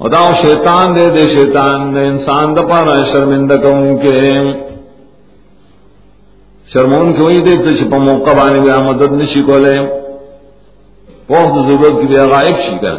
او 0.00 0.08
دا 0.08 0.22
شیطان 0.42 0.96
دے 0.96 1.06
دے 1.14 1.22
شیطان 1.36 1.94
دے 1.94 2.02
انسان 2.12 2.56
دا 2.56 2.62
پارا 2.68 2.94
شرمندہ 3.12 3.56
کون 3.62 3.96
کے 4.02 4.16
شرمون 6.72 7.12
کے 7.16 7.22
وہی 7.22 7.40
دے 7.46 7.56
تو 7.64 7.70
چھپا 7.78 7.98
موقع 8.08 8.32
بانے 8.38 8.60
گیا 8.64 8.78
مدد 8.88 9.12
نشی 9.20 9.42
کو 9.48 9.58
لے 9.64 9.76
بہت 11.30 11.66
ضرورت 11.66 12.00
کی 12.00 12.06
بیا 12.12 12.24
غائب 12.32 12.56
شی 12.66 12.76
کر 12.82 12.96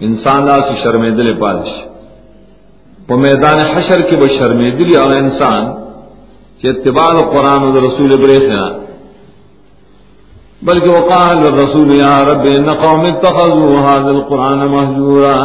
انسان 0.00 0.46
دا 0.46 0.56
سی 0.68 0.74
شرمے 0.82 1.10
دل 1.10 1.38
پالش 1.40 1.70
وہ 3.08 3.16
میدان 3.16 3.58
حشر 3.74 4.00
کے 4.00 4.16
وہ 4.16 4.26
شرمے 4.38 4.70
دلی 4.70 4.96
اور 4.96 5.10
انسان 5.10 5.64
کہ 6.60 6.68
اتباع 6.68 7.10
قرآن 7.32 7.62
و 7.62 7.86
رسول 7.86 8.16
بریخنا 8.22 8.64
بلکہ 10.62 10.88
وقال 10.88 11.38
الرسول، 11.46 11.92
یا 11.94 12.24
رب، 12.24 12.46
ان 12.46 12.70
قوم 12.74 13.04
اتخذوا 13.04 13.78
هذا 13.78 14.10
القران 14.10 14.66
مهجورا. 14.66 15.44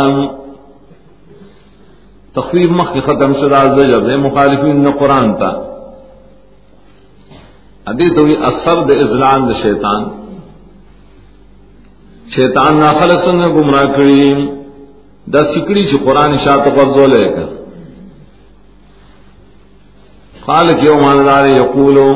تخفیف 2.35 2.71
مخ 2.71 2.93
کی 2.93 2.99
ختم 2.99 3.33
شدہ 3.33 3.61
زجر 3.75 3.99
دے 3.99 4.17
مخالفین 4.17 4.83
نے 4.83 4.91
قرآن 4.99 5.33
تا 5.33 5.49
ادی 7.85 8.09
تو 8.15 8.25
اثر 8.47 8.83
دے 8.83 8.99
ازلان 9.03 9.47
دے 9.49 9.53
شیطان. 9.61 10.03
شیطان 12.33 12.79
نا 12.79 12.89
خلق 12.99 13.27
نے 13.39 13.47
گمراہ 13.55 13.85
کری. 13.95 14.29
دا 15.33 15.41
سکڑی 15.53 15.83
چھ 15.89 15.95
قرآن 16.05 16.31
شاعت 16.43 16.65
پر 16.75 16.87
زولے 16.95 17.25
کر. 17.35 17.47
خالق 20.45 20.83
یوم 20.85 21.03
آندار 21.05 21.45
یقولو 21.47 22.09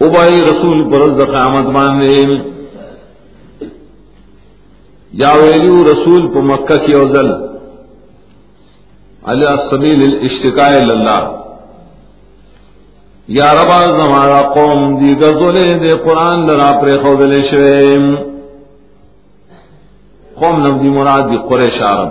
ابائی 0.00 0.40
رسول 0.44 0.78
پرز 0.90 1.18
قیامت 1.30 1.66
مان 1.74 1.74
باندھے 1.74 2.16
یا 5.12 5.32
ویلو 5.40 5.76
رسول 5.84 6.22
پا 6.32 6.40
مکہ 6.50 6.76
کی 6.86 6.92
اوزل. 6.94 7.28
علی 9.30 9.46
السبیل 9.46 10.02
الاشتقاء 10.02 10.74
اللہ 10.76 11.20
یا 13.36 13.48
ربا 13.54 13.80
زمارا 13.98 14.40
قوم 14.54 14.80
دی 15.00 15.10
گزولے 15.20 15.68
دے 15.78 15.92
قرآن 16.04 16.46
لرا 16.46 16.70
پر 16.80 16.96
خودلے 17.02 17.40
شویم 17.50 18.04
قوم 20.38 20.56
نبدی 20.66 20.88
مراد 20.88 21.22
دی 21.30 21.38
قریش 21.48 21.76
عرب۔ 21.82 22.10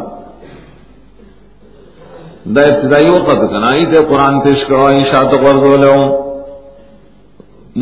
دا 2.56 2.62
ابتدائی 2.62 3.10
وقت 3.10 3.40
کنائی 3.52 3.86
تے 3.92 4.00
قرآن 4.10 4.40
پیش 4.42 4.66
کروائی 4.66 5.04
شاعت 5.12 5.32
قرضولے 5.32 5.90
ہوں 5.92 6.06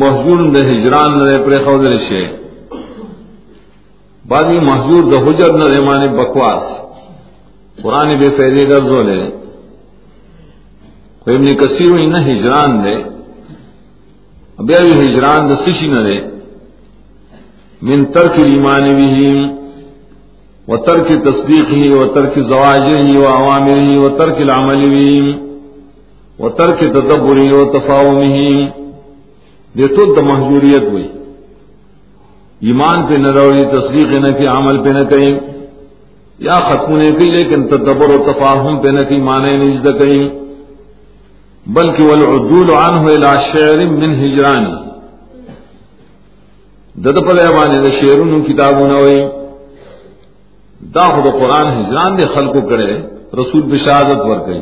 محجور 0.00 0.38
د 0.54 0.56
ہجران 0.70 1.10
نہ 1.18 1.36
پر 1.44 1.52
خودل 1.64 1.96
شے 2.08 2.24
بعدی 4.28 4.58
محجور 4.60 5.02
د 5.12 5.14
حجر 5.24 5.52
نہ 5.58 5.80
مانے 5.88 6.08
بکواس۔ 6.18 6.64
قرآن 7.82 8.08
بے 8.20 8.28
فیدے 8.36 8.64
گرزو 8.70 9.02
لے 9.08 9.20
کوئی 11.22 11.36
ابن 11.36 11.48
کثیر 11.60 11.90
ہوئی 11.90 12.06
نہ 12.06 12.18
ہجران 12.30 12.84
دے۔ 12.84 13.15
اب 14.58 14.70
ابھی 14.78 14.92
ہجران 14.92 15.48
د 15.50 15.54
سشی 15.54 15.86
نہ 15.86 16.00
دے 16.00 16.18
من 17.82 18.04
ترک 18.04 18.38
ایمان 18.38 18.84
بھی 18.94 19.34
و 20.68 20.76
ترک 20.76 21.08
تصدیق 21.24 21.66
ہی 21.72 21.92
و 21.92 22.04
ترک 22.14 22.38
زواج 22.42 22.94
ہی 22.94 23.16
و 23.16 23.26
عوامر 23.26 23.78
ہی 23.88 23.96
و 23.96 24.08
ترک 24.08 24.36
العمل 24.36 24.88
بھی 24.90 25.32
و 26.38 26.48
ترک 26.48 26.80
تدبر 26.80 27.36
ہی 27.36 27.52
و 27.52 27.64
تفاوم 27.64 28.18
ہی 28.18 28.66
یہ 29.74 29.86
تو 29.86 30.14
د 30.14 30.18
محجوریت 30.18 30.82
ہوئی 30.82 31.08
ایمان 32.60 33.06
پہ 33.06 33.14
نہ 33.14 33.28
روڑی، 33.28 33.64
تصدیق 33.64 34.12
نہ 34.12 34.32
کی، 34.38 34.46
عمل 34.46 34.82
پہ 34.84 34.88
نہ 34.88 35.04
کہیں. 35.04 35.34
یا 36.38 36.54
ختم 36.54 36.96
نے 36.96 37.10
کی، 37.10 37.24
لیکن 37.24 37.66
تدبر 37.68 38.10
و 38.10 38.32
تفاہم 38.32 38.80
پہ 38.80 38.88
نہ 38.88 39.02
کی 39.02 39.16
مانے 39.16 39.56
نجد 39.56 39.86
کہیں. 39.98 40.45
بلکہ 41.66 42.02
والعدول 42.02 42.70
عنہ 42.70 43.10
الى 43.10 43.42
شعر 43.52 43.86
من 43.86 44.14
ہجرانی۔ 44.14 44.74
دد 47.00 47.18
پر 47.28 47.36
ایوانے 47.36 47.82
دے 47.82 47.90
شعرون 47.90 48.44
کتابوں 48.44 48.88
نہ 48.88 48.92
ہوئی۔ 48.92 49.22
دا 50.94 51.04
خود 51.06 51.40
قرآن 51.40 51.66
ہجران 51.66 52.18
دے 52.18 52.26
خلقو 52.34 52.60
کرے، 52.60 53.02
رسول 53.40 53.62
بشہادت 53.62 54.20
ور 54.26 54.46
گئی۔ 54.46 54.60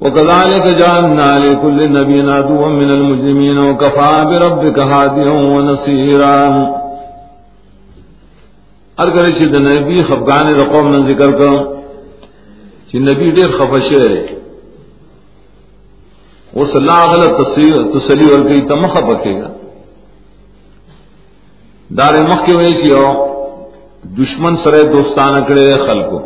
وكذلك 0.00 0.78
جعلنا 0.78 1.38
لكل 1.38 1.78
نبي 1.98 2.20
عدوا 2.20 2.68
من 2.68 2.90
المجرمين 2.90 3.58
وكفى 3.58 4.24
بربك 4.30 4.78
هاديا 4.78 5.32
ونصيرا 5.32 6.48
ہر 8.98 9.10
کرے 9.10 9.32
چې 9.32 9.44
د 9.52 9.56
نبی 9.66 10.02
خفغان 10.02 10.52
د 10.52 10.72
قوم 10.72 11.08
ذکر 11.08 11.30
کوم 11.30 11.56
چې 12.88 12.94
نبی 12.94 13.30
ډېر 13.30 13.50
خفشه 13.50 14.41
او 16.54 16.64
صلی 16.66 16.80
الله 16.82 17.02
غلط 17.12 17.32
تصویر 17.40 17.82
تسلی 17.92 18.26
ورګي 18.26 18.68
تمخه 18.68 19.00
پکېږي 19.00 19.48
دار 21.96 22.14
مخ 22.28 22.40
کې 22.46 22.52
وایي 22.56 22.74
چې 22.74 22.88
دشمن 24.18 24.56
سرے 24.56 24.78
سره 24.78 24.92
دوستانه 24.92 25.40
کړي 25.48 25.86
خلکو 25.86 26.18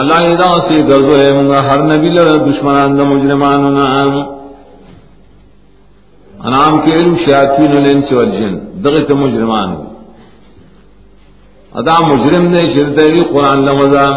اللہ 0.00 0.20
ادا 0.34 0.46
سے 0.68 0.76
گرزو 0.88 1.16
ہے 1.16 1.32
منگا 1.32 1.58
ہر 1.66 1.82
نبی 1.88 2.08
لڑ 2.10 2.26
دشمنان 2.46 2.98
دا 2.98 3.04
مجرمان 3.08 3.74
نام 3.74 4.16
انام 6.46 6.78
کے 6.84 6.94
علم 6.94 7.14
شیاطین 7.24 7.76
الانس 7.76 8.12
والجن 8.12 8.56
دغت 8.84 9.10
مجرمان۔ 9.20 9.74
ادا 11.80 11.98
مجرم 12.08 12.46
نے 12.54 12.62
شرطی 12.74 13.22
قرآن 13.32 13.64
لمزا 13.66 14.08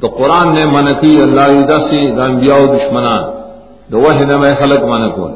تو 0.00 0.08
قرآن 0.18 0.54
نے 0.54 0.64
منتی 0.72 1.20
اللہ 1.22 1.50
ادا 1.60 1.78
سے 1.88 2.00
انبیاء 2.26 2.58
و 2.62 2.66
دشمنان. 2.76 3.22
دو 3.90 4.00
وہ 4.00 4.06
وحی 4.06 4.24
نمی 4.24 4.52
خلق 4.58 4.82
منکون 4.84 5.32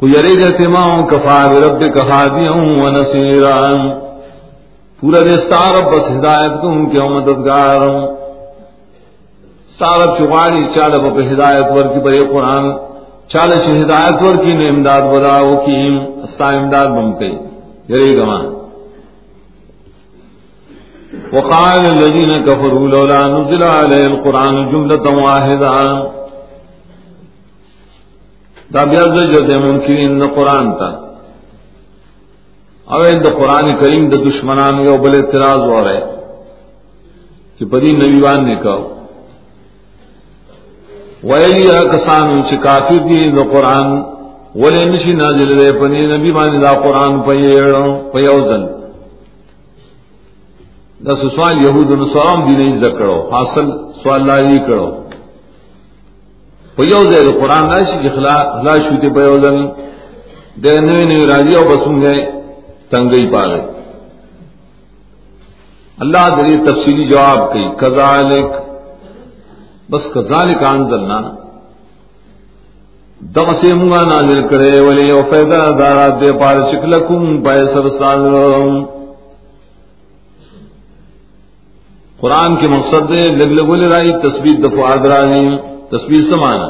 کو 0.00 0.08
یری 0.08 0.34
جاتے 0.40 0.66
ماں 0.68 0.90
کفا 1.10 1.38
برب 1.52 1.80
کفا 1.94 2.22
دیوں 2.34 2.64
و 2.82 2.88
نصیران 2.96 3.80
پورا 5.02 5.20
دے 5.26 5.34
سارب 5.48 5.84
بس 5.92 6.10
ہدایت 6.10 6.60
کو 6.60 6.68
ان 6.68 6.88
کے 6.90 7.08
مددگار. 7.14 7.80
ہوں 7.80 8.00
سارب 9.78 10.16
چغاری 10.18 10.64
چالب 10.74 11.02
پہ 11.16 11.22
ہدایت 11.32 11.72
ور 11.76 11.86
کی 11.92 12.00
بڑے 12.04 12.20
قرآن 12.32 12.64
چالش 13.32 13.68
ہدایت 13.68 14.22
ور 14.22 14.36
کی 14.44 14.52
نے 14.58 14.68
امداد 14.68 15.02
بدا 15.12 15.36
وہ 15.46 15.56
کی. 15.66 15.80
استا 16.24 16.48
امداد 16.58 16.88
بم 16.96 17.12
کے 17.18 17.30
یری 17.92 18.16
گما 18.18 18.38
وقال 21.32 21.86
الذين 21.86 22.44
كفروا 22.44 22.88
لولا 22.88 23.28
نزل 23.28 23.62
عليه 23.62 24.06
القران 24.06 24.54
جمله 24.72 25.24
واحده 25.24 25.72
دا 28.74 28.84
بیا 28.90 29.02
جو 29.32 29.40
دے 29.48 29.56
ممکن 29.66 30.22
قرآن 30.34 30.72
تا 30.78 30.90
او 32.94 33.02
د 33.24 33.26
قران 33.38 33.66
کریم 33.80 34.08
د 34.08 34.14
دشمنانو 34.26 34.84
یو 34.84 34.96
بل 35.04 35.14
اعتراض 35.16 35.60
وره 35.68 35.98
چې 37.56 37.64
پدی 37.70 37.92
نبیوان 38.02 38.44
نے 38.46 38.56
کہو 38.62 38.82
ویلی 41.28 41.64
کسان 41.92 42.26
چې 42.48 42.56
کافر 42.66 43.00
دي 43.08 43.20
د 43.38 43.48
قران 43.52 43.88
ولې 44.62 44.84
نشي 44.92 45.14
نازل 45.22 45.50
دی 45.58 45.70
پنی 45.80 46.02
نبی 46.14 46.30
باندې 46.32 46.58
دا 46.66 46.72
قران 46.84 47.22
په 47.26 47.32
یړو 47.34 47.86
په 48.12 48.18
یو 48.28 48.36
ځل. 48.48 48.62
دس 51.04 51.20
سوال 51.34 51.62
یہود 51.62 51.90
سوام 52.12 52.46
دی 52.46 52.54
نہیں 52.56 52.76
زکڑو 52.76 53.16
حاصل 53.32 53.70
سوال 54.02 54.26
لائی 54.26 54.58
کرو 54.66 54.86
پیو 56.76 57.02
دے 57.10 57.20
قرآن 57.40 57.70
راشی 57.70 57.98
کی 58.02 58.08
خلاش 58.16 58.90
ہوتے 58.90 59.08
پیو 59.14 59.36
دن 59.38 59.58
دے 60.62 60.74
نوے 60.80 61.04
نوے 61.04 61.26
راجی 61.26 61.54
او 61.56 61.64
بسوں 61.68 62.00
گئے 62.02 62.20
تنگئی 62.90 63.26
پا 63.32 63.46
گئے 63.46 63.64
اللہ 65.98 66.28
دلی 66.36 66.56
تفصیلی 66.64 67.04
جواب 67.04 67.52
کی 67.52 67.64
کذالک. 67.80 68.50
بس 69.90 70.02
کذالک 70.14 70.64
انزلنا. 70.64 71.20
دغ 73.20 73.52
سے 73.60 73.74
منگا 73.74 74.02
نازل 74.04 74.46
کرے 74.48 74.80
ولی 74.80 75.10
او 75.10 75.20
فیدہ 75.30 75.60
دارات 75.78 76.20
دے 76.20 76.32
پار 76.32 76.56
شکلکم 76.72 77.42
پیسر 77.42 77.88
سازرم 77.88 78.95
قرآن 82.20 82.56
کے 82.56 82.68
مقصد 82.68 83.08
دے 83.08 83.24
لگ 83.34 83.52
لگو 83.52 83.74
لرائی 83.74 84.10
تصویر 84.10 84.56
دفع 84.60 84.92
آدرانی 84.92 85.58
تصویر 85.90 86.20
سمانا۔ 86.30 86.68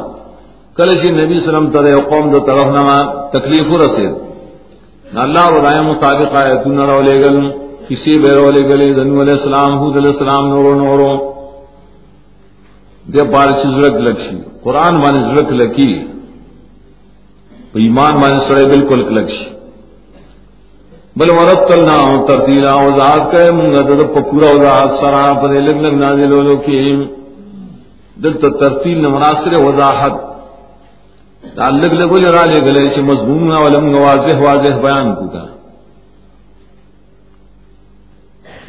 کلشی 0.77 1.11
نبی 1.11 1.41
سلم 1.41 1.71
تر 1.71 2.01
قوم 2.01 2.31
دو 2.31 2.39
طرف 2.39 2.67
نما 2.67 2.99
تکلیف 3.33 3.73
رسید۔ 3.73 4.13
اللہ 5.17 5.47
و 5.53 5.65
رائے 5.65 5.81
مطابق 5.81 6.35
آیتون 6.35 6.79
رو 6.79 7.01
لے 7.03 7.17
گل، 7.17 7.37
کسی 7.89 8.19
بے 8.19 8.31
رو 8.35 8.51
لے 8.51 8.69
گلے 8.69 8.95
دنو 8.95 9.21
علیہ 9.23 9.35
السلام، 9.35 9.79
حود 9.79 9.97
علیہ 9.97 10.11
السلام، 10.11 10.49
نورو 10.49 10.75
نورو۔ 10.75 11.33
دے 13.15 13.25
بار 13.25 13.47
چیز 13.47 13.75
لکشی 14.07 14.37
قرآن 14.63 14.95
مان 14.95 15.19
زرک 15.19 15.53
لکی 15.53 15.93
ایمان 17.75 18.15
مان 18.15 18.39
سڑے 18.39 18.65
بالکل 18.65 19.15
لکشی 19.15 19.56
بل 21.17 21.31
ورت 21.31 21.69
تلنا 21.69 22.25
ترتیلا 22.29 22.75
وضاحت 22.75 23.31
کہ 23.33 23.51
منگا 23.51 23.81
دد 23.81 24.01
پورا 24.15 24.49
وضاحت 24.51 24.91
سرا 25.01 25.29
پدے 25.41 25.61
لگ 25.61 25.77
لگ 25.83 25.95
نازل 25.99 26.29
لو 26.29 26.57
کی 26.57 26.81
دل 28.23 28.33
تو 28.33 28.49
ترتیل 28.51 29.03
نہ 29.03 29.09
مناصر 29.09 29.53
وضاحت۔ 29.63 30.15
لگ 31.83 31.93
لگ 32.01 32.13
لرا 32.13 32.45
لے 32.45 32.61
گلے 32.61 32.91
چھ 32.91 32.99
مضمون 32.99 33.49
نہ 33.49 33.59
ولم 33.59 33.87
واضح 33.95 34.37
واضح 34.37 34.75
بیان 34.77 35.15
کو 35.15 35.29
کا 35.29 35.45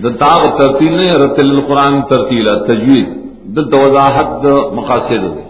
دل 0.03 0.13
تاغ 0.13 0.57
ترتیل 0.57 0.93
نے 0.97 1.11
رتل 1.13 1.49
القران 1.49 2.01
ترتیلا 2.01 2.55
تجوید۔ 2.63 3.07
دل 3.55 3.69
تو 3.69 3.77
وضاحت 3.77 4.45
مقاصد 4.73 5.23
دے۔ 5.35 5.46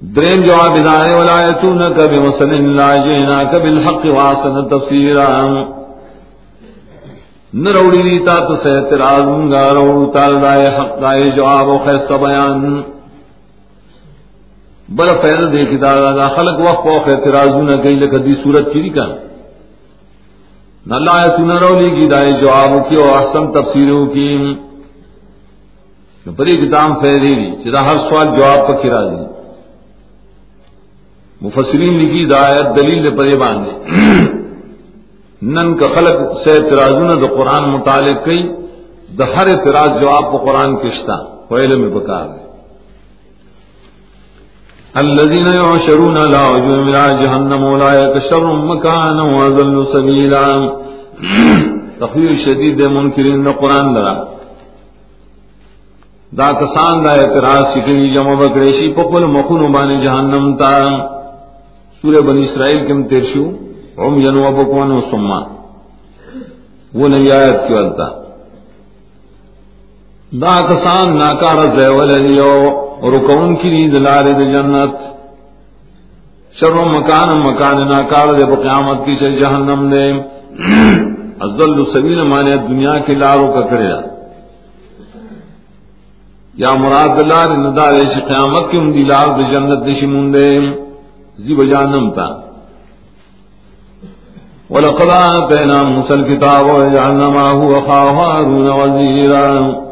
درین 0.00 0.42
جواب 0.42 0.70
ادارے 0.70 0.82
دائے 0.82 1.14
ولایتون 1.14 1.78
کا 1.94 2.04
بمسن 2.06 2.52
لا 2.76 2.96
جینا 2.96 3.42
کا 3.44 3.58
بالحق 3.58 4.04
واسن 4.06 4.68
تفسیرا 4.68 5.26
نہ 7.54 7.70
روڑی 7.70 8.02
دیتا 8.02 8.36
تو 8.46 8.56
سے 8.56 8.70
اعتراض 8.70 9.22
منگا 9.22 9.62
روڑ 9.74 10.10
تال 10.12 10.40
دائے 10.42 10.66
حق، 10.68 11.00
دائے 11.02 11.24
جواب 11.36 11.68
و 11.68 11.76
خیستہ 11.84 12.14
بیان۔ 12.14 12.80
بڑا 14.88 15.12
فیض 15.20 15.42
دے 15.52 15.64
کتا 15.66 15.92
دا 16.16 16.28
خلق 16.28 16.60
وقت 16.60 16.86
وقت 16.86 17.08
اعتراض 17.08 17.54
نہ 17.62 17.76
گئی 17.84 17.96
لکھ 17.96 18.14
دی 18.14 18.34
صورت 18.44 18.72
کی 18.72 18.88
کا 18.88 19.06
نہ 20.86 20.94
اللہ 20.94 21.26
تو 21.36 21.42
نہ 21.44 21.58
رولی 21.60 21.90
کی 21.96 22.06
دائے 22.08 22.32
جواب 22.40 22.72
کی 22.88 22.96
اور 22.96 23.10
احسن 23.16 23.52
تفسیروں 23.52 24.06
کی۔ 24.06 24.30
بڑی 26.26 26.56
کتاب 26.56 27.00
فیضی 27.00 27.34
دی 27.34 27.50
چدا 27.62 27.80
ہر 27.82 27.96
سوال 28.08 28.26
جواب 28.36 28.66
پر 28.68 28.74
کرا 28.82 29.02
دی 29.08 29.29
مفسرین 31.40 31.98
لکھی 31.98 32.24
دایت 32.30 32.76
دلیل 32.76 33.16
پرے 33.16 33.36
باندھے 33.38 33.72
نن 35.42 35.74
کا 35.78 35.86
خلق 35.94 36.16
سے 36.44 36.50
اعتراض 36.50 37.22
قرآن 37.36 37.70
متعلق 37.72 38.24
کئی 38.24 38.42
دا 39.18 39.24
ہر 39.26 39.46
اعتراض 39.46 40.00
جواب 40.00 40.30
کو 40.30 40.38
قرآن 40.38 40.76
کشتا 40.76 41.16
پہلے 41.48 41.76
میں 41.76 41.88
بکار 41.90 42.26
الذين 44.94 45.46
يعشرون 45.46 46.16
لا 46.30 46.42
وجوه 46.44 46.76
من 46.78 46.92
جهنم 46.92 47.64
اولئك 47.64 48.18
شر 48.18 48.46
مكانا 48.70 49.22
واذل 49.24 49.84
سبيلا 49.92 50.44
تخویر 52.00 52.34
شدید 52.44 52.80
منکرین 52.96 53.44
دا 53.44 53.52
قرآن 53.60 53.94
درا 53.94 54.14
دا 56.32 56.50
کسان 56.52 57.04
دا 57.04 57.10
اعتراض 57.20 57.64
سکری 57.74 58.12
جمع 58.14 58.34
بکریشی 58.34 58.92
پکل 58.92 59.24
مخون 59.36 59.72
بانی 59.72 60.00
جہنم 60.02 60.56
تا۔ 60.56 60.70
سورہ 62.02 62.20
بنی 62.26 62.44
اسرائیل 62.44 62.86
کم 62.88 63.02
تیرشو 63.08 63.44
ام 64.04 64.14
ینو 64.18 64.50
بکون 64.56 64.90
و 64.92 65.00
سما. 65.10 65.40
وہ 66.94 67.08
نئی 67.08 67.30
آیت 67.32 67.58
کی 67.66 67.74
ولتا 67.74 68.06
دا 70.32 70.54
کسان 70.68 71.16
ناکار 71.18 71.58
زیول 71.76 72.10
دیو 72.26 72.54
رکون 73.14 73.54
کی 73.56 73.68
نیز 73.70 73.94
لار 73.96 74.24
دی 74.38 74.46
جنت. 74.52 74.96
شر 76.60 76.74
مکان 76.94 77.30
مکان 77.42 77.78
ناکار 77.88 78.34
دے 78.34 78.44
قیامت 78.62 79.04
کی 79.04 79.14
سے 79.14 79.32
جہنم 79.32 79.88
دے. 79.88 80.04
ازدل 81.44 81.84
سبیل 81.92 82.22
مانے 82.28 82.56
دنیا 82.68 82.98
کے 83.06 83.14
لاروں 83.14 83.52
کا 83.52 83.60
کرے 83.68 83.92
یا 86.54 86.72
مراد 86.74 87.18
لار 87.20 87.56
ندار 87.56 87.92
قیامت 88.28 88.70
کی 88.70 88.76
ان 88.78 88.94
دی 88.94 89.04
لار 89.04 89.28
دی 89.36 89.44
جنت 89.52 89.86
دشی 89.86 90.06
مندے 90.06 90.48
زی 91.46 91.54
بجانم 91.54 92.10
تا۔ 92.10 92.36
ولقد 94.70 95.10
آتينا 95.10 95.82
موسى 95.82 96.12
الكتاب 96.12 96.66
وجعلنا 96.66 97.30
معه 97.30 97.78
أخاه 97.78 98.10
هارون 98.14 98.68
وزيرا۔ 98.68 99.89